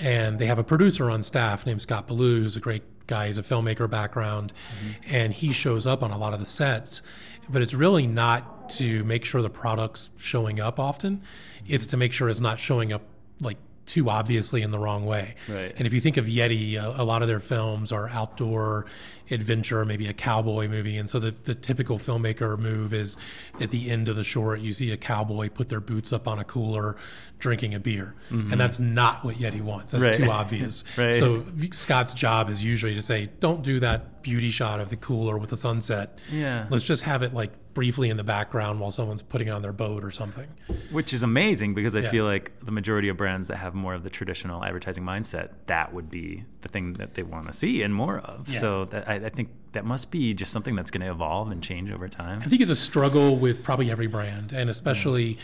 and 0.00 0.38
they 0.38 0.46
have 0.46 0.58
a 0.58 0.64
producer 0.64 1.10
on 1.10 1.22
staff 1.22 1.66
named 1.66 1.82
Scott 1.82 2.06
Ballou, 2.06 2.42
who's 2.42 2.56
a 2.56 2.60
great 2.60 2.82
guy. 3.06 3.26
He's 3.26 3.38
a 3.38 3.42
filmmaker 3.42 3.88
background, 3.90 4.52
mm-hmm. 4.52 5.14
and 5.14 5.32
he 5.32 5.52
shows 5.52 5.86
up 5.86 6.02
on 6.02 6.10
a 6.10 6.18
lot 6.18 6.32
of 6.32 6.40
the 6.40 6.46
sets. 6.46 7.02
But 7.48 7.62
it's 7.62 7.74
really 7.74 8.06
not 8.06 8.70
to 8.70 9.04
make 9.04 9.24
sure 9.24 9.42
the 9.42 9.50
product's 9.50 10.10
showing 10.16 10.60
up 10.60 10.78
often. 10.78 11.22
It's 11.66 11.84
mm-hmm. 11.84 11.90
to 11.90 11.96
make 11.96 12.12
sure 12.12 12.28
it's 12.28 12.40
not 12.40 12.58
showing 12.58 12.92
up 12.92 13.02
like 13.40 13.58
too 13.92 14.08
obviously 14.08 14.62
in 14.62 14.70
the 14.70 14.78
wrong 14.78 15.04
way. 15.04 15.34
Right. 15.48 15.72
And 15.76 15.86
if 15.86 15.92
you 15.92 16.00
think 16.00 16.16
of 16.16 16.24
Yeti, 16.24 16.76
a, 16.76 17.02
a 17.02 17.04
lot 17.04 17.20
of 17.20 17.28
their 17.28 17.40
films 17.40 17.92
are 17.92 18.08
outdoor 18.08 18.86
adventure, 19.30 19.84
maybe 19.84 20.06
a 20.08 20.12
cowboy 20.14 20.66
movie. 20.66 20.96
And 20.96 21.08
so 21.10 21.18
the, 21.18 21.34
the 21.44 21.54
typical 21.54 21.98
filmmaker 21.98 22.58
move 22.58 22.92
is 22.94 23.16
at 23.60 23.70
the 23.70 23.90
end 23.90 24.08
of 24.08 24.16
the 24.16 24.24
short, 24.24 24.60
you 24.60 24.72
see 24.72 24.90
a 24.92 24.96
cowboy 24.96 25.50
put 25.50 25.68
their 25.68 25.80
boots 25.80 26.10
up 26.12 26.26
on 26.26 26.38
a 26.38 26.44
cooler 26.44 26.96
drinking 27.38 27.74
a 27.74 27.80
beer. 27.80 28.14
And 28.30 28.52
that's 28.58 28.78
not 28.78 29.24
what 29.24 29.36
Yeti 29.36 29.60
wants. 29.60 29.92
That's 29.92 30.02
Mm-hmm. 30.04 30.22
Right. 30.22 30.26
too 30.26 30.30
obvious. 30.42 30.84
Right. 30.96 31.12
So 31.14 31.44
Scott's 31.72 32.14
job 32.14 32.48
is 32.48 32.64
usually 32.64 32.94
to 32.94 33.02
say, 33.02 33.28
don't 33.40 33.62
do 33.62 33.78
that 33.80 34.22
beauty 34.22 34.50
shot 34.50 34.80
of 34.80 34.88
the 34.90 34.96
cooler 34.96 35.36
with 35.38 35.50
the 35.50 35.56
sunset. 35.56 36.18
Yeah. 36.32 36.66
Let's 36.70 36.84
just 36.84 37.02
have 37.04 37.22
it 37.22 37.34
like 37.34 37.52
briefly 37.74 38.10
in 38.10 38.16
the 38.16 38.24
background 38.24 38.80
while 38.80 38.90
someone's 38.90 39.22
putting 39.22 39.48
it 39.48 39.50
on 39.50 39.62
their 39.62 39.72
boat 39.72 40.04
or 40.04 40.10
something. 40.10 40.46
Which 40.90 41.12
is 41.12 41.22
amazing 41.22 41.74
because 41.74 41.96
I 41.96 42.00
Yeah. 42.00 42.10
feel 42.10 42.24
like 42.24 42.52
the 42.60 42.72
majority 42.72 43.08
of 43.08 43.16
brands 43.16 43.48
that 43.48 43.56
have 43.56 43.74
more 43.74 43.94
of 43.94 44.02
the 44.02 44.10
traditional 44.10 44.64
advertising 44.64 45.04
mindset, 45.04 45.50
that 45.66 45.92
would 45.94 46.10
be 46.10 46.44
the 46.60 46.68
thing 46.68 46.94
that 46.94 47.14
they 47.14 47.22
want 47.22 47.46
to 47.46 47.52
see 47.52 47.82
and 47.82 47.94
more 47.94 48.18
of. 48.18 48.48
Yeah. 48.48 48.58
So 48.58 48.84
that, 48.86 49.08
I, 49.08 49.14
I 49.14 49.28
think 49.30 49.48
that 49.72 49.84
must 49.84 50.10
be 50.10 50.34
just 50.34 50.52
something 50.52 50.74
that's 50.74 50.90
going 50.90 51.00
to 51.00 51.10
evolve 51.10 51.50
and 51.50 51.62
change 51.62 51.90
over 51.90 52.08
time. 52.08 52.40
I 52.42 52.46
think 52.46 52.60
it's 52.60 52.70
a 52.70 52.76
struggle 52.76 53.36
with 53.36 53.64
probably 53.64 53.90
every 53.90 54.06
brand, 54.06 54.52
and 54.52 54.68
especially 54.68 55.38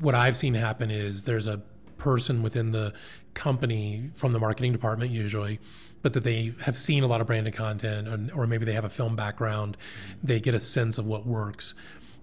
what 0.00 0.14
I've 0.14 0.36
seen 0.36 0.54
happen 0.54 0.90
is 0.90 1.24
there's 1.24 1.46
a 1.46 1.62
person 1.98 2.42
within 2.42 2.72
the 2.72 2.92
company 3.34 4.10
from 4.14 4.32
the 4.32 4.38
marketing 4.38 4.72
department 4.72 5.10
usually 5.10 5.58
but 6.04 6.12
that 6.12 6.22
they 6.22 6.52
have 6.66 6.76
seen 6.76 7.02
a 7.02 7.06
lot 7.06 7.22
of 7.22 7.26
branded 7.26 7.54
content, 7.54 8.06
or, 8.06 8.42
or 8.42 8.46
maybe 8.46 8.66
they 8.66 8.74
have 8.74 8.84
a 8.84 8.90
film 8.90 9.16
background. 9.16 9.78
They 10.22 10.38
get 10.38 10.54
a 10.54 10.60
sense 10.60 10.98
of 10.98 11.06
what 11.06 11.24
works. 11.24 11.74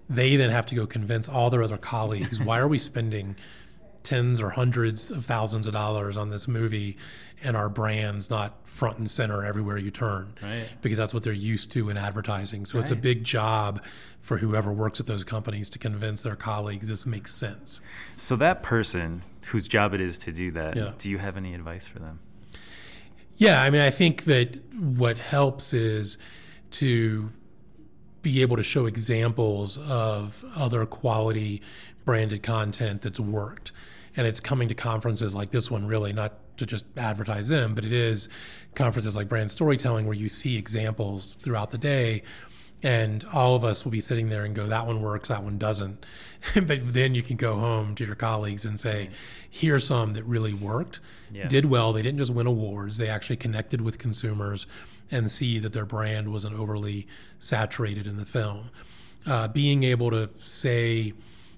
They 0.08 0.36
then 0.36 0.50
have 0.50 0.66
to 0.66 0.76
go 0.76 0.86
convince 0.86 1.28
all 1.28 1.50
their 1.50 1.64
other 1.64 1.78
colleagues 1.78 2.40
why 2.40 2.60
are 2.60 2.68
we 2.68 2.78
spending 2.78 3.34
tens 4.04 4.40
or 4.40 4.50
hundreds 4.50 5.10
of 5.10 5.24
thousands 5.24 5.66
of 5.66 5.72
dollars 5.72 6.16
on 6.16 6.30
this 6.30 6.46
movie 6.46 6.96
and 7.42 7.56
our 7.56 7.68
brand's 7.68 8.30
not 8.30 8.56
front 8.66 8.98
and 8.98 9.10
center 9.10 9.44
everywhere 9.44 9.78
you 9.78 9.92
turn 9.92 10.34
right. 10.42 10.68
because 10.80 10.98
that's 10.98 11.14
what 11.14 11.22
they're 11.22 11.32
used 11.32 11.70
to 11.70 11.88
in 11.88 11.96
advertising 11.96 12.66
so 12.66 12.78
right. 12.78 12.82
it's 12.82 12.90
a 12.90 12.96
big 12.96 13.22
job 13.22 13.80
for 14.20 14.38
whoever 14.38 14.72
works 14.72 14.98
at 14.98 15.06
those 15.06 15.22
companies 15.22 15.70
to 15.70 15.78
convince 15.78 16.24
their 16.24 16.34
colleagues 16.34 16.88
this 16.88 17.06
makes 17.06 17.32
sense 17.32 17.80
so 18.16 18.34
that 18.34 18.60
person 18.60 19.22
whose 19.46 19.68
job 19.68 19.94
it 19.94 20.00
is 20.00 20.18
to 20.18 20.32
do 20.32 20.50
that 20.50 20.76
yeah. 20.76 20.92
do 20.98 21.08
you 21.08 21.18
have 21.18 21.36
any 21.36 21.54
advice 21.54 21.86
for 21.86 22.00
them 22.00 22.18
yeah 23.42 23.62
i 23.62 23.70
mean 23.70 23.80
i 23.80 23.90
think 23.90 24.24
that 24.24 24.58
what 24.74 25.18
helps 25.18 25.72
is 25.72 26.18
to 26.70 27.30
be 28.22 28.40
able 28.40 28.56
to 28.56 28.62
show 28.62 28.86
examples 28.86 29.78
of 29.78 30.44
other 30.56 30.86
quality 30.86 31.60
branded 32.04 32.42
content 32.42 33.02
that's 33.02 33.20
worked. 33.20 33.72
And 34.16 34.26
it's 34.26 34.40
coming 34.40 34.68
to 34.68 34.74
conferences 34.74 35.34
like 35.34 35.50
this 35.50 35.70
one 35.70 35.86
really 35.86 36.12
not 36.12 36.34
to 36.58 36.66
just 36.66 36.84
advertise 36.98 37.48
them 37.48 37.74
but 37.74 37.84
it 37.84 37.92
is 37.92 38.28
conferences 38.74 39.16
like 39.16 39.26
brand 39.26 39.50
storytelling 39.50 40.04
where 40.06 40.14
you 40.14 40.28
see 40.28 40.58
examples 40.58 41.34
throughout 41.40 41.70
the 41.70 41.78
day 41.78 42.22
and 42.82 43.24
all 43.32 43.54
of 43.54 43.64
us 43.64 43.84
will 43.84 43.92
be 43.92 44.00
sitting 44.00 44.28
there 44.28 44.44
and 44.44 44.54
go 44.54 44.66
that 44.66 44.86
one 44.86 45.00
works 45.00 45.28
that 45.28 45.42
one 45.42 45.58
doesn't 45.58 46.04
but 46.54 46.92
then 46.92 47.14
you 47.14 47.22
can 47.22 47.36
go 47.36 47.54
home 47.54 47.94
to 47.94 48.04
your 48.04 48.14
colleagues 48.14 48.64
and 48.64 48.78
say 48.78 49.08
here's 49.48 49.86
some 49.86 50.14
that 50.14 50.24
really 50.24 50.54
worked 50.54 51.00
yeah. 51.32 51.46
did 51.48 51.66
well 51.66 51.92
they 51.92 52.02
didn't 52.02 52.18
just 52.18 52.32
win 52.32 52.46
awards 52.46 52.98
they 52.98 53.08
actually 53.08 53.36
connected 53.36 53.80
with 53.80 53.98
consumers 53.98 54.66
and 55.10 55.30
see 55.30 55.58
that 55.58 55.72
their 55.72 55.86
brand 55.86 56.32
wasn't 56.32 56.54
overly 56.54 57.06
saturated 57.38 58.06
in 58.06 58.16
the 58.16 58.26
film 58.26 58.70
uh, 59.26 59.48
being 59.48 59.84
able 59.84 60.10
to 60.10 60.28
say 60.38 61.12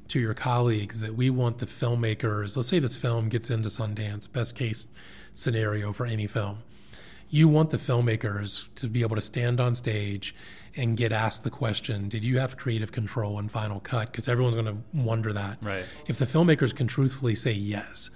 to 0.08 0.20
your 0.20 0.34
colleagues 0.34 1.00
that 1.00 1.14
we 1.14 1.30
want 1.30 1.58
the 1.58 1.66
filmmakers, 1.66 2.56
let's 2.56 2.68
say 2.68 2.78
this 2.78 2.96
film 2.96 3.28
gets 3.28 3.50
into 3.50 3.68
Sundance, 3.68 4.30
best 4.30 4.54
case 4.54 4.86
scenario 5.32 5.92
for 5.92 6.06
any 6.06 6.26
film. 6.26 6.58
You 7.30 7.48
want 7.48 7.70
the 7.70 7.78
filmmakers 7.78 8.68
to 8.76 8.88
be 8.88 9.02
able 9.02 9.16
to 9.16 9.22
stand 9.22 9.60
on 9.60 9.74
stage 9.74 10.34
and 10.76 10.96
get 10.96 11.12
asked 11.12 11.44
the 11.44 11.50
question, 11.50 12.08
did 12.08 12.24
you 12.24 12.38
have 12.38 12.56
creative 12.56 12.92
control 12.92 13.38
in 13.38 13.48
Final 13.48 13.80
Cut? 13.80 14.10
Because 14.10 14.28
everyone's 14.28 14.56
going 14.56 14.66
to 14.66 14.78
wonder 14.92 15.32
that. 15.32 15.58
Right. 15.62 15.84
If 16.06 16.18
the 16.18 16.26
filmmakers 16.26 16.74
can 16.74 16.86
truthfully 16.86 17.34
say 17.34 17.52
yes, 17.52 18.10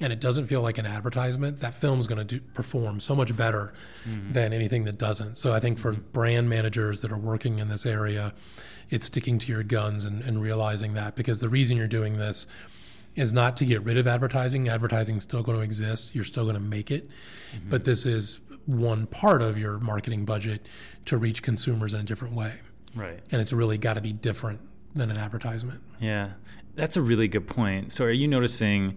and 0.00 0.12
it 0.12 0.20
doesn't 0.20 0.46
feel 0.46 0.60
like 0.60 0.78
an 0.78 0.86
advertisement, 0.86 1.60
that 1.60 1.74
film's 1.74 2.06
going 2.06 2.26
to 2.26 2.40
perform 2.40 3.00
so 3.00 3.14
much 3.14 3.34
better 3.36 3.72
mm-hmm. 4.06 4.32
than 4.32 4.52
anything 4.52 4.84
that 4.84 4.98
doesn't. 4.98 5.38
So 5.38 5.52
I 5.52 5.60
think 5.60 5.78
for 5.78 5.92
brand 5.92 6.48
managers 6.48 7.00
that 7.00 7.10
are 7.10 7.18
working 7.18 7.58
in 7.58 7.68
this 7.68 7.86
area, 7.86 8.34
it's 8.90 9.06
sticking 9.06 9.38
to 9.38 9.52
your 9.52 9.62
guns 9.62 10.04
and, 10.04 10.22
and 10.22 10.40
realizing 10.40 10.94
that 10.94 11.16
because 11.16 11.40
the 11.40 11.48
reason 11.48 11.76
you're 11.76 11.88
doing 11.88 12.18
this 12.18 12.46
is 13.14 13.32
not 13.32 13.56
to 13.56 13.64
get 13.64 13.82
rid 13.82 13.96
of 13.96 14.06
advertising. 14.06 14.68
Advertising 14.68 15.16
is 15.16 15.22
still 15.22 15.42
going 15.42 15.56
to 15.56 15.64
exist. 15.64 16.14
You're 16.14 16.24
still 16.24 16.44
going 16.44 16.56
to 16.56 16.60
make 16.60 16.90
it. 16.90 17.08
Mm-hmm. 17.54 17.70
But 17.70 17.84
this 17.84 18.04
is 18.04 18.40
one 18.66 19.06
part 19.06 19.42
of 19.42 19.56
your 19.56 19.78
marketing 19.78 20.24
budget 20.24 20.66
to 21.06 21.16
reach 21.16 21.42
consumers 21.42 21.94
in 21.94 22.00
a 22.00 22.04
different 22.04 22.34
way. 22.34 22.60
Right. 22.94 23.20
And 23.30 23.40
it's 23.40 23.52
really 23.52 23.78
got 23.78 23.94
to 23.94 24.00
be 24.00 24.12
different 24.12 24.60
than 24.94 25.10
an 25.10 25.18
advertisement. 25.18 25.80
Yeah. 26.00 26.32
That's 26.74 26.96
a 26.96 27.02
really 27.02 27.28
good 27.28 27.46
point. 27.46 27.92
So 27.92 28.04
are 28.04 28.10
you 28.10 28.28
noticing 28.28 28.96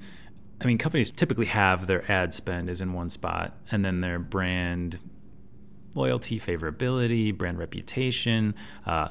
I 0.62 0.65
mean 0.65 0.77
companies 0.77 1.10
typically 1.10 1.45
have 1.45 1.88
their 1.88 2.10
ad 2.12 2.34
spend 2.34 2.69
is 2.69 2.82
in 2.82 2.93
one 2.93 3.10
spot 3.10 3.55
and 3.71 3.86
then 3.86 4.01
their 4.01 4.19
brand 4.19 4.99
loyalty, 5.95 6.39
favorability, 6.39 7.36
brand 7.36 7.58
reputation, 7.58 8.55
uh, 8.86 9.10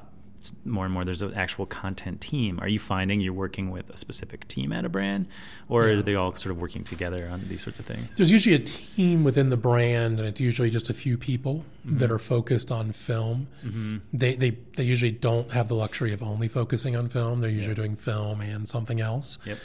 more 0.64 0.84
and 0.84 0.92
more 0.92 1.04
there's 1.04 1.22
an 1.22 1.34
actual 1.34 1.66
content 1.66 2.20
team. 2.20 2.58
Are 2.60 2.68
you 2.68 2.78
finding 2.78 3.20
you're 3.20 3.32
working 3.32 3.70
with 3.70 3.90
a 3.90 3.96
specific 3.96 4.46
team 4.48 4.72
at 4.72 4.84
a 4.84 4.88
brand, 4.88 5.26
or 5.68 5.86
yeah. 5.86 5.94
are 5.94 6.02
they 6.02 6.14
all 6.14 6.34
sort 6.34 6.52
of 6.52 6.60
working 6.60 6.84
together 6.84 7.28
on 7.30 7.48
these 7.48 7.62
sorts 7.62 7.78
of 7.80 7.86
things? 7.86 8.16
There's 8.16 8.30
usually 8.30 8.54
a 8.54 8.60
team 8.60 9.24
within 9.24 9.50
the 9.50 9.56
brand, 9.56 10.18
and 10.18 10.28
it's 10.28 10.40
usually 10.40 10.70
just 10.70 10.90
a 10.90 10.94
few 10.94 11.18
people 11.18 11.64
mm-hmm. 11.86 11.98
that 11.98 12.10
are 12.10 12.18
focused 12.18 12.70
on 12.70 12.92
film. 12.92 13.48
Mm-hmm. 13.64 13.98
They, 14.12 14.34
they 14.34 14.50
they 14.76 14.84
usually 14.84 15.12
don't 15.12 15.52
have 15.52 15.68
the 15.68 15.74
luxury 15.74 16.12
of 16.12 16.22
only 16.22 16.48
focusing 16.48 16.96
on 16.96 17.08
film. 17.08 17.40
They're 17.40 17.50
usually 17.50 17.74
doing 17.74 17.96
film 17.96 18.40
and 18.40 18.68
something 18.68 19.00
else. 19.00 19.38
Yep. 19.44 19.58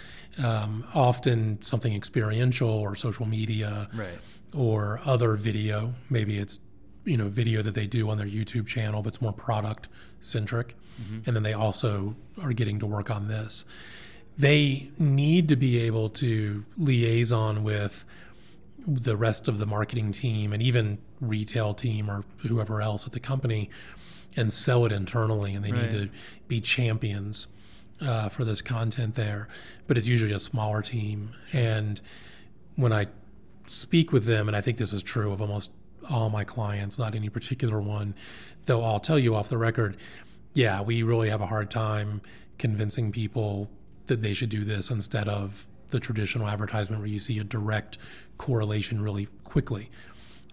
Um, 0.44 0.84
often 0.96 1.62
something 1.62 1.94
experiential 1.94 2.70
or 2.70 2.96
social 2.96 3.28
media, 3.28 3.88
right. 3.94 4.18
or 4.56 5.00
other 5.06 5.36
video. 5.36 5.94
Maybe 6.10 6.38
it's 6.40 6.58
you 7.06 7.18
know 7.18 7.28
video 7.28 7.62
that 7.62 7.76
they 7.76 7.88
do 7.88 8.10
on 8.10 8.18
their 8.18 8.28
YouTube 8.28 8.68
channel, 8.68 9.02
but 9.02 9.10
it's 9.10 9.22
more 9.22 9.34
product 9.34 9.88
centric. 10.22 10.76
Mm-hmm. 11.02 11.20
And 11.26 11.36
then 11.36 11.44
they 11.44 11.54
also 11.54 12.16
are 12.42 12.54
getting 12.54 12.80
to 12.80 12.88
work 12.88 13.10
on 13.10 13.28
this. 13.28 13.66
They 14.38 14.92
need 14.98 15.48
to 15.50 15.56
be 15.56 15.80
able 15.82 16.10
to 16.10 16.66
liaison 16.78 17.64
with 17.64 18.06
the 18.86 19.16
rest 19.16 19.48
of 19.48 19.60
the 19.60 19.66
marketing 19.66 20.12
team 20.12 20.52
and 20.54 20.62
even 20.62 20.98
retail 21.22 21.74
team 21.74 22.10
or 22.10 22.26
whoever 22.48 22.82
else 22.82 23.06
at 23.06 23.14
the 23.14 23.20
company 23.20 23.70
and 24.36 24.52
sell 24.52 24.86
it 24.86 24.92
internally. 24.92 25.54
And 25.54 25.64
they 25.64 25.72
right. 25.72 25.84
need 25.84 25.92
to 25.92 26.10
be 26.48 26.60
champions 26.60 27.48
uh, 28.02 28.30
for 28.30 28.44
this 28.44 28.62
content 28.62 29.16
there. 29.16 29.48
But 29.88 29.98
it's 29.98 30.08
usually 30.08 30.34
a 30.34 30.40
smaller 30.40 30.82
team. 30.82 31.32
And 31.54 32.02
when 32.76 32.92
I 32.92 33.08
speak 33.68 34.12
with 34.12 34.26
them, 34.26 34.48
and 34.48 34.58
I 34.58 34.62
think 34.62 34.78
this 34.78 34.94
is 34.94 35.04
true 35.04 35.32
of 35.32 35.42
almost 35.42 35.72
all 36.12 36.30
my 36.30 36.44
clients, 36.44 36.98
not 36.98 37.16
any 37.16 37.30
particular 37.30 37.80
one, 37.80 38.16
though 38.66 38.84
I'll 38.84 39.00
tell 39.00 39.20
you 39.20 39.36
off 39.36 39.50
the 39.50 39.58
record, 39.58 39.98
yeah, 40.54 40.82
we 40.82 41.04
really 41.04 41.30
have 41.30 41.42
a 41.42 41.46
hard 41.46 41.72
time 41.72 42.22
convincing 42.58 43.12
people 43.12 43.70
that 44.08 44.22
they 44.22 44.34
should 44.34 44.50
do 44.50 44.64
this 44.64 44.90
instead 44.90 45.28
of 45.28 45.66
the 45.90 46.00
traditional 46.00 46.48
advertisement 46.48 47.02
where 47.02 47.10
you 47.10 47.20
see 47.20 47.40
a 47.40 47.44
direct 47.44 47.98
correlation 48.38 49.02
really 49.02 49.28
quickly 49.44 49.90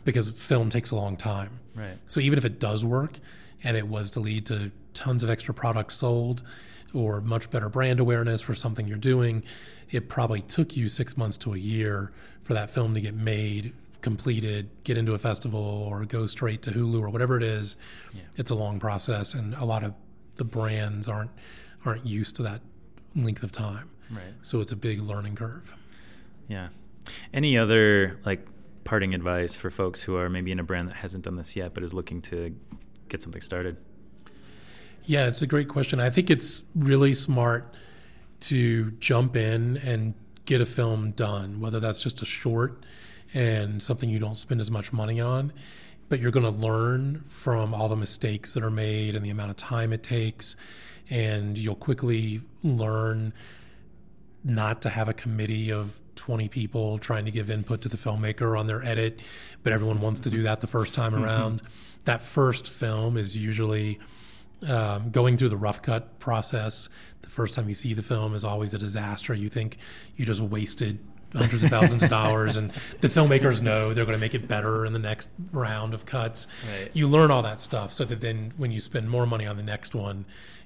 because 0.04 0.28
film 0.28 0.70
takes 0.70 0.90
a 0.90 0.96
long 0.96 1.16
time. 1.16 1.60
Right. 1.74 1.96
So 2.06 2.20
even 2.20 2.38
if 2.38 2.44
it 2.44 2.58
does 2.58 2.84
work 2.84 3.18
and 3.62 3.76
it 3.76 3.88
was 3.88 4.10
to 4.12 4.20
lead 4.20 4.46
to 4.46 4.70
tons 4.94 5.22
of 5.22 5.30
extra 5.30 5.54
products 5.54 5.96
sold 5.96 6.42
or 6.94 7.20
much 7.20 7.50
better 7.50 7.68
brand 7.68 8.00
awareness 8.00 8.42
for 8.42 8.54
something 8.54 8.86
you're 8.86 8.98
doing, 8.98 9.42
it 9.90 10.08
probably 10.08 10.40
took 10.40 10.76
you 10.76 10.88
six 10.88 11.16
months 11.16 11.38
to 11.38 11.54
a 11.54 11.58
year 11.58 12.12
for 12.42 12.54
that 12.54 12.70
film 12.70 12.94
to 12.94 13.00
get 13.00 13.14
made 13.14 13.72
completed, 14.02 14.70
get 14.84 14.96
into 14.96 15.14
a 15.14 15.18
festival, 15.18 15.60
or 15.60 16.04
go 16.04 16.26
straight 16.26 16.62
to 16.62 16.70
Hulu 16.70 17.00
or 17.00 17.10
whatever 17.10 17.36
it 17.36 17.42
is. 17.42 17.76
Yeah. 18.12 18.22
It's 18.36 18.50
a 18.50 18.54
long 18.54 18.78
process, 18.78 19.34
and 19.34 19.54
a 19.54 19.64
lot 19.64 19.84
of 19.84 19.94
the 20.36 20.44
brands 20.44 21.08
aren't 21.08 21.30
aren't 21.84 22.06
used 22.06 22.36
to 22.36 22.42
that 22.42 22.60
length 23.14 23.42
of 23.42 23.52
time. 23.52 23.90
Right. 24.10 24.34
So 24.42 24.60
it's 24.60 24.72
a 24.72 24.76
big 24.76 25.00
learning 25.00 25.36
curve. 25.36 25.74
Yeah. 26.48 26.68
Any 27.32 27.56
other 27.56 28.18
like 28.24 28.46
parting 28.84 29.14
advice 29.14 29.54
for 29.54 29.70
folks 29.70 30.02
who 30.02 30.16
are 30.16 30.28
maybe 30.28 30.50
in 30.50 30.58
a 30.58 30.64
brand 30.64 30.88
that 30.88 30.96
hasn't 30.96 31.24
done 31.24 31.36
this 31.36 31.54
yet 31.54 31.74
but 31.74 31.82
is 31.82 31.94
looking 31.94 32.20
to 32.22 32.54
get 33.08 33.22
something 33.22 33.42
started? 33.42 33.76
Yeah, 35.04 35.26
it's 35.26 35.42
a 35.42 35.46
great 35.46 35.68
question. 35.68 36.00
I 36.00 36.10
think 36.10 36.30
it's 36.30 36.64
really 36.74 37.14
smart 37.14 37.74
to 38.40 38.90
jump 38.92 39.36
in 39.36 39.76
and 39.78 40.14
get 40.44 40.60
a 40.60 40.66
film 40.66 41.12
done, 41.12 41.60
whether 41.60 41.80
that's 41.80 42.02
just 42.02 42.22
a 42.22 42.24
short 42.24 42.84
and 43.34 43.82
something 43.82 44.08
you 44.08 44.18
don't 44.18 44.36
spend 44.36 44.60
as 44.60 44.70
much 44.70 44.92
money 44.92 45.20
on. 45.20 45.52
But 46.08 46.20
you're 46.20 46.32
going 46.32 46.44
to 46.44 46.58
learn 46.58 47.20
from 47.28 47.72
all 47.72 47.88
the 47.88 47.96
mistakes 47.96 48.54
that 48.54 48.64
are 48.64 48.70
made 48.70 49.14
and 49.14 49.24
the 49.24 49.30
amount 49.30 49.50
of 49.50 49.56
time 49.56 49.92
it 49.92 50.02
takes. 50.02 50.56
And 51.08 51.56
you'll 51.56 51.76
quickly 51.76 52.40
learn 52.62 53.32
not 54.42 54.82
to 54.82 54.88
have 54.88 55.08
a 55.08 55.14
committee 55.14 55.70
of 55.70 56.00
20 56.16 56.48
people 56.48 56.98
trying 56.98 57.24
to 57.24 57.30
give 57.30 57.50
input 57.50 57.80
to 57.82 57.88
the 57.88 57.96
filmmaker 57.96 58.58
on 58.58 58.66
their 58.66 58.84
edit, 58.84 59.20
but 59.62 59.72
everyone 59.72 60.00
wants 60.00 60.20
to 60.20 60.30
do 60.30 60.42
that 60.42 60.60
the 60.60 60.66
first 60.66 60.94
time 60.94 61.12
mm-hmm. 61.12 61.24
around. 61.24 61.62
that 62.04 62.22
first 62.22 62.68
film 62.68 63.16
is 63.16 63.36
usually 63.36 63.98
um, 64.68 65.10
going 65.10 65.36
through 65.36 65.48
the 65.48 65.56
rough 65.56 65.80
cut 65.80 66.18
process. 66.18 66.88
The 67.22 67.30
first 67.30 67.54
time 67.54 67.68
you 67.68 67.74
see 67.74 67.94
the 67.94 68.02
film 68.02 68.34
is 68.34 68.44
always 68.44 68.74
a 68.74 68.78
disaster. 68.78 69.32
You 69.32 69.48
think 69.48 69.78
you 70.16 70.26
just 70.26 70.40
wasted 70.40 70.98
hundreds 71.32 71.62
of 71.62 71.70
thousands 71.70 72.02
of 72.02 72.10
dollars, 72.10 72.56
and 72.56 72.72
the 73.00 73.08
filmmakers 73.08 73.60
know 73.60 73.92
they're 73.92 74.04
going 74.04 74.16
to 74.16 74.20
make 74.20 74.34
it 74.34 74.48
better 74.48 74.84
in 74.84 74.92
the 74.92 74.98
next 74.98 75.30
round 75.52 75.94
of 75.94 76.06
cuts. 76.06 76.46
Right. 76.78 76.90
You 76.92 77.08
learn 77.08 77.30
all 77.30 77.42
that 77.42 77.60
stuff 77.60 77.92
so 77.92 78.04
that 78.04 78.20
then 78.20 78.52
when 78.56 78.70
you 78.70 78.80
spend 78.80 79.10
more 79.10 79.26
money 79.26 79.46
on 79.46 79.56
the 79.56 79.62
next 79.62 79.94
one, 79.94 80.24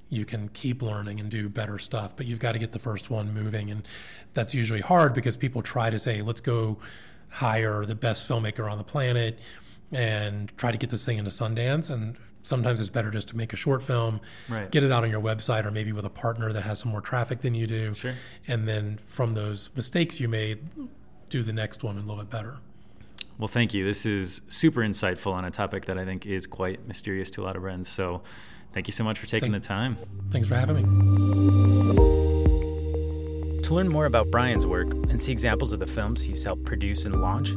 you 0.09 0.25
can 0.25 0.49
keep 0.49 0.81
learning 0.81 1.19
and 1.19 1.29
do 1.29 1.49
better 1.49 1.79
stuff. 1.79 2.15
But 2.15 2.25
you've 2.25 2.39
got 2.39 2.51
to 2.53 2.59
get 2.59 2.71
the 2.71 2.79
first 2.79 3.09
one 3.09 3.33
moving, 3.33 3.71
and 3.71 3.87
that's 4.33 4.53
usually 4.53 4.81
hard 4.81 5.13
because 5.13 5.37
people 5.37 5.61
try 5.61 5.89
to 5.89 5.99
say, 5.99 6.21
"Let's 6.21 6.41
go 6.41 6.79
hire 7.29 7.85
the 7.85 7.95
best 7.95 8.27
filmmaker 8.27 8.71
on 8.71 8.77
the 8.77 8.83
planet." 8.83 9.39
and 9.91 10.55
try 10.57 10.71
to 10.71 10.77
get 10.77 10.89
this 10.89 11.05
thing 11.05 11.17
into 11.17 11.29
Sundance. 11.29 11.91
And 11.91 12.17
sometimes 12.45 12.79
it's 12.79 12.89
better 12.89 13.11
just 13.11 13.27
to 13.29 13.37
make 13.37 13.53
a 13.53 13.55
short 13.55 13.83
film, 13.83 14.21
right. 14.47 14.69
get 14.71 14.83
it 14.83 14.91
out 14.91 15.03
on 15.03 15.09
your 15.09 15.21
website, 15.21 15.65
or 15.65 15.71
maybe 15.71 15.91
with 15.91 16.05
a 16.05 16.09
partner 16.09 16.53
that 16.53 16.61
has 16.61 16.79
some 16.79 16.91
more 16.91 17.01
traffic 17.01 17.41
than 17.41 17.55
you 17.55 17.67
do. 17.67 17.95
Sure. 17.95 18.13
And 18.47 18.67
then 18.67 18.97
from 18.97 19.33
those 19.33 19.69
mistakes 19.75 20.19
you 20.19 20.27
made, 20.27 20.59
do 21.29 21.41
the 21.41 21.53
next 21.53 21.83
one 21.83 21.97
a 21.97 22.01
little 22.01 22.17
bit 22.17 22.29
better. 22.29 22.59
Well, 23.37 23.47
thank 23.47 23.73
you. 23.73 23.83
This 23.83 24.05
is 24.05 24.41
super 24.47 24.81
insightful 24.81 25.33
on 25.33 25.43
a 25.43 25.51
topic 25.51 25.85
that 25.85 25.97
I 25.97 26.05
think 26.05 26.25
is 26.25 26.47
quite 26.47 26.87
mysterious 26.87 27.29
to 27.31 27.41
a 27.41 27.43
lot 27.43 27.57
of 27.57 27.63
brands. 27.63 27.89
So, 27.89 28.21
thank 28.71 28.87
you 28.87 28.93
so 28.93 29.03
much 29.03 29.19
for 29.19 29.25
taking 29.25 29.51
thank, 29.51 29.63
the 29.63 29.67
time. 29.67 29.97
Thanks 30.29 30.47
for 30.47 30.55
having 30.55 30.77
me. 30.77 30.83
To 33.63 33.73
learn 33.73 33.89
more 33.89 34.05
about 34.05 34.29
Brian's 34.29 34.67
work 34.67 34.91
and 35.09 35.21
see 35.21 35.31
examples 35.31 35.73
of 35.73 35.79
the 35.79 35.87
films 35.87 36.21
he's 36.21 36.43
helped 36.43 36.63
produce 36.63 37.05
and 37.05 37.19
launch, 37.19 37.49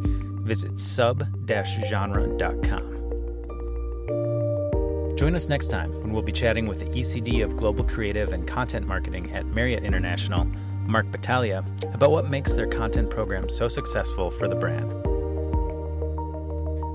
visit 0.43 0.81
sub-genre.com. 0.81 2.98
Join 5.19 5.35
us 5.35 5.49
next 5.49 5.67
time 5.67 5.93
when 6.01 6.13
we'll 6.13 6.23
be 6.23 6.31
chatting 6.31 6.65
with 6.65 6.79
the 6.79 6.87
ECD 6.97 7.43
of 7.43 7.57
Global 7.57 7.83
Creative 7.83 8.33
and 8.33 8.47
Content 8.47 8.87
Marketing 8.87 9.33
at 9.33 9.47
Marriott 9.47 9.83
International, 9.83 10.47
Mark 10.87 11.11
Battaglia, 11.11 11.65
about 11.93 12.13
what 12.13 12.31
makes 12.31 12.55
their 12.55 12.69
content 12.69 13.11
program 13.11 13.49
so 13.49 13.67
successful 13.67 14.31
for 14.31 14.47
the 14.47 14.55
brand. 14.55 14.93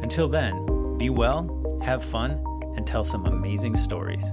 Until 0.02 0.30
then, 0.30 0.98
be 0.98 1.10
well, 1.10 1.50
have 1.84 2.02
fun, 2.02 2.42
and 2.78 2.88
tell 2.88 3.04
some 3.04 3.26
amazing 3.26 3.76
stories. 3.76 4.32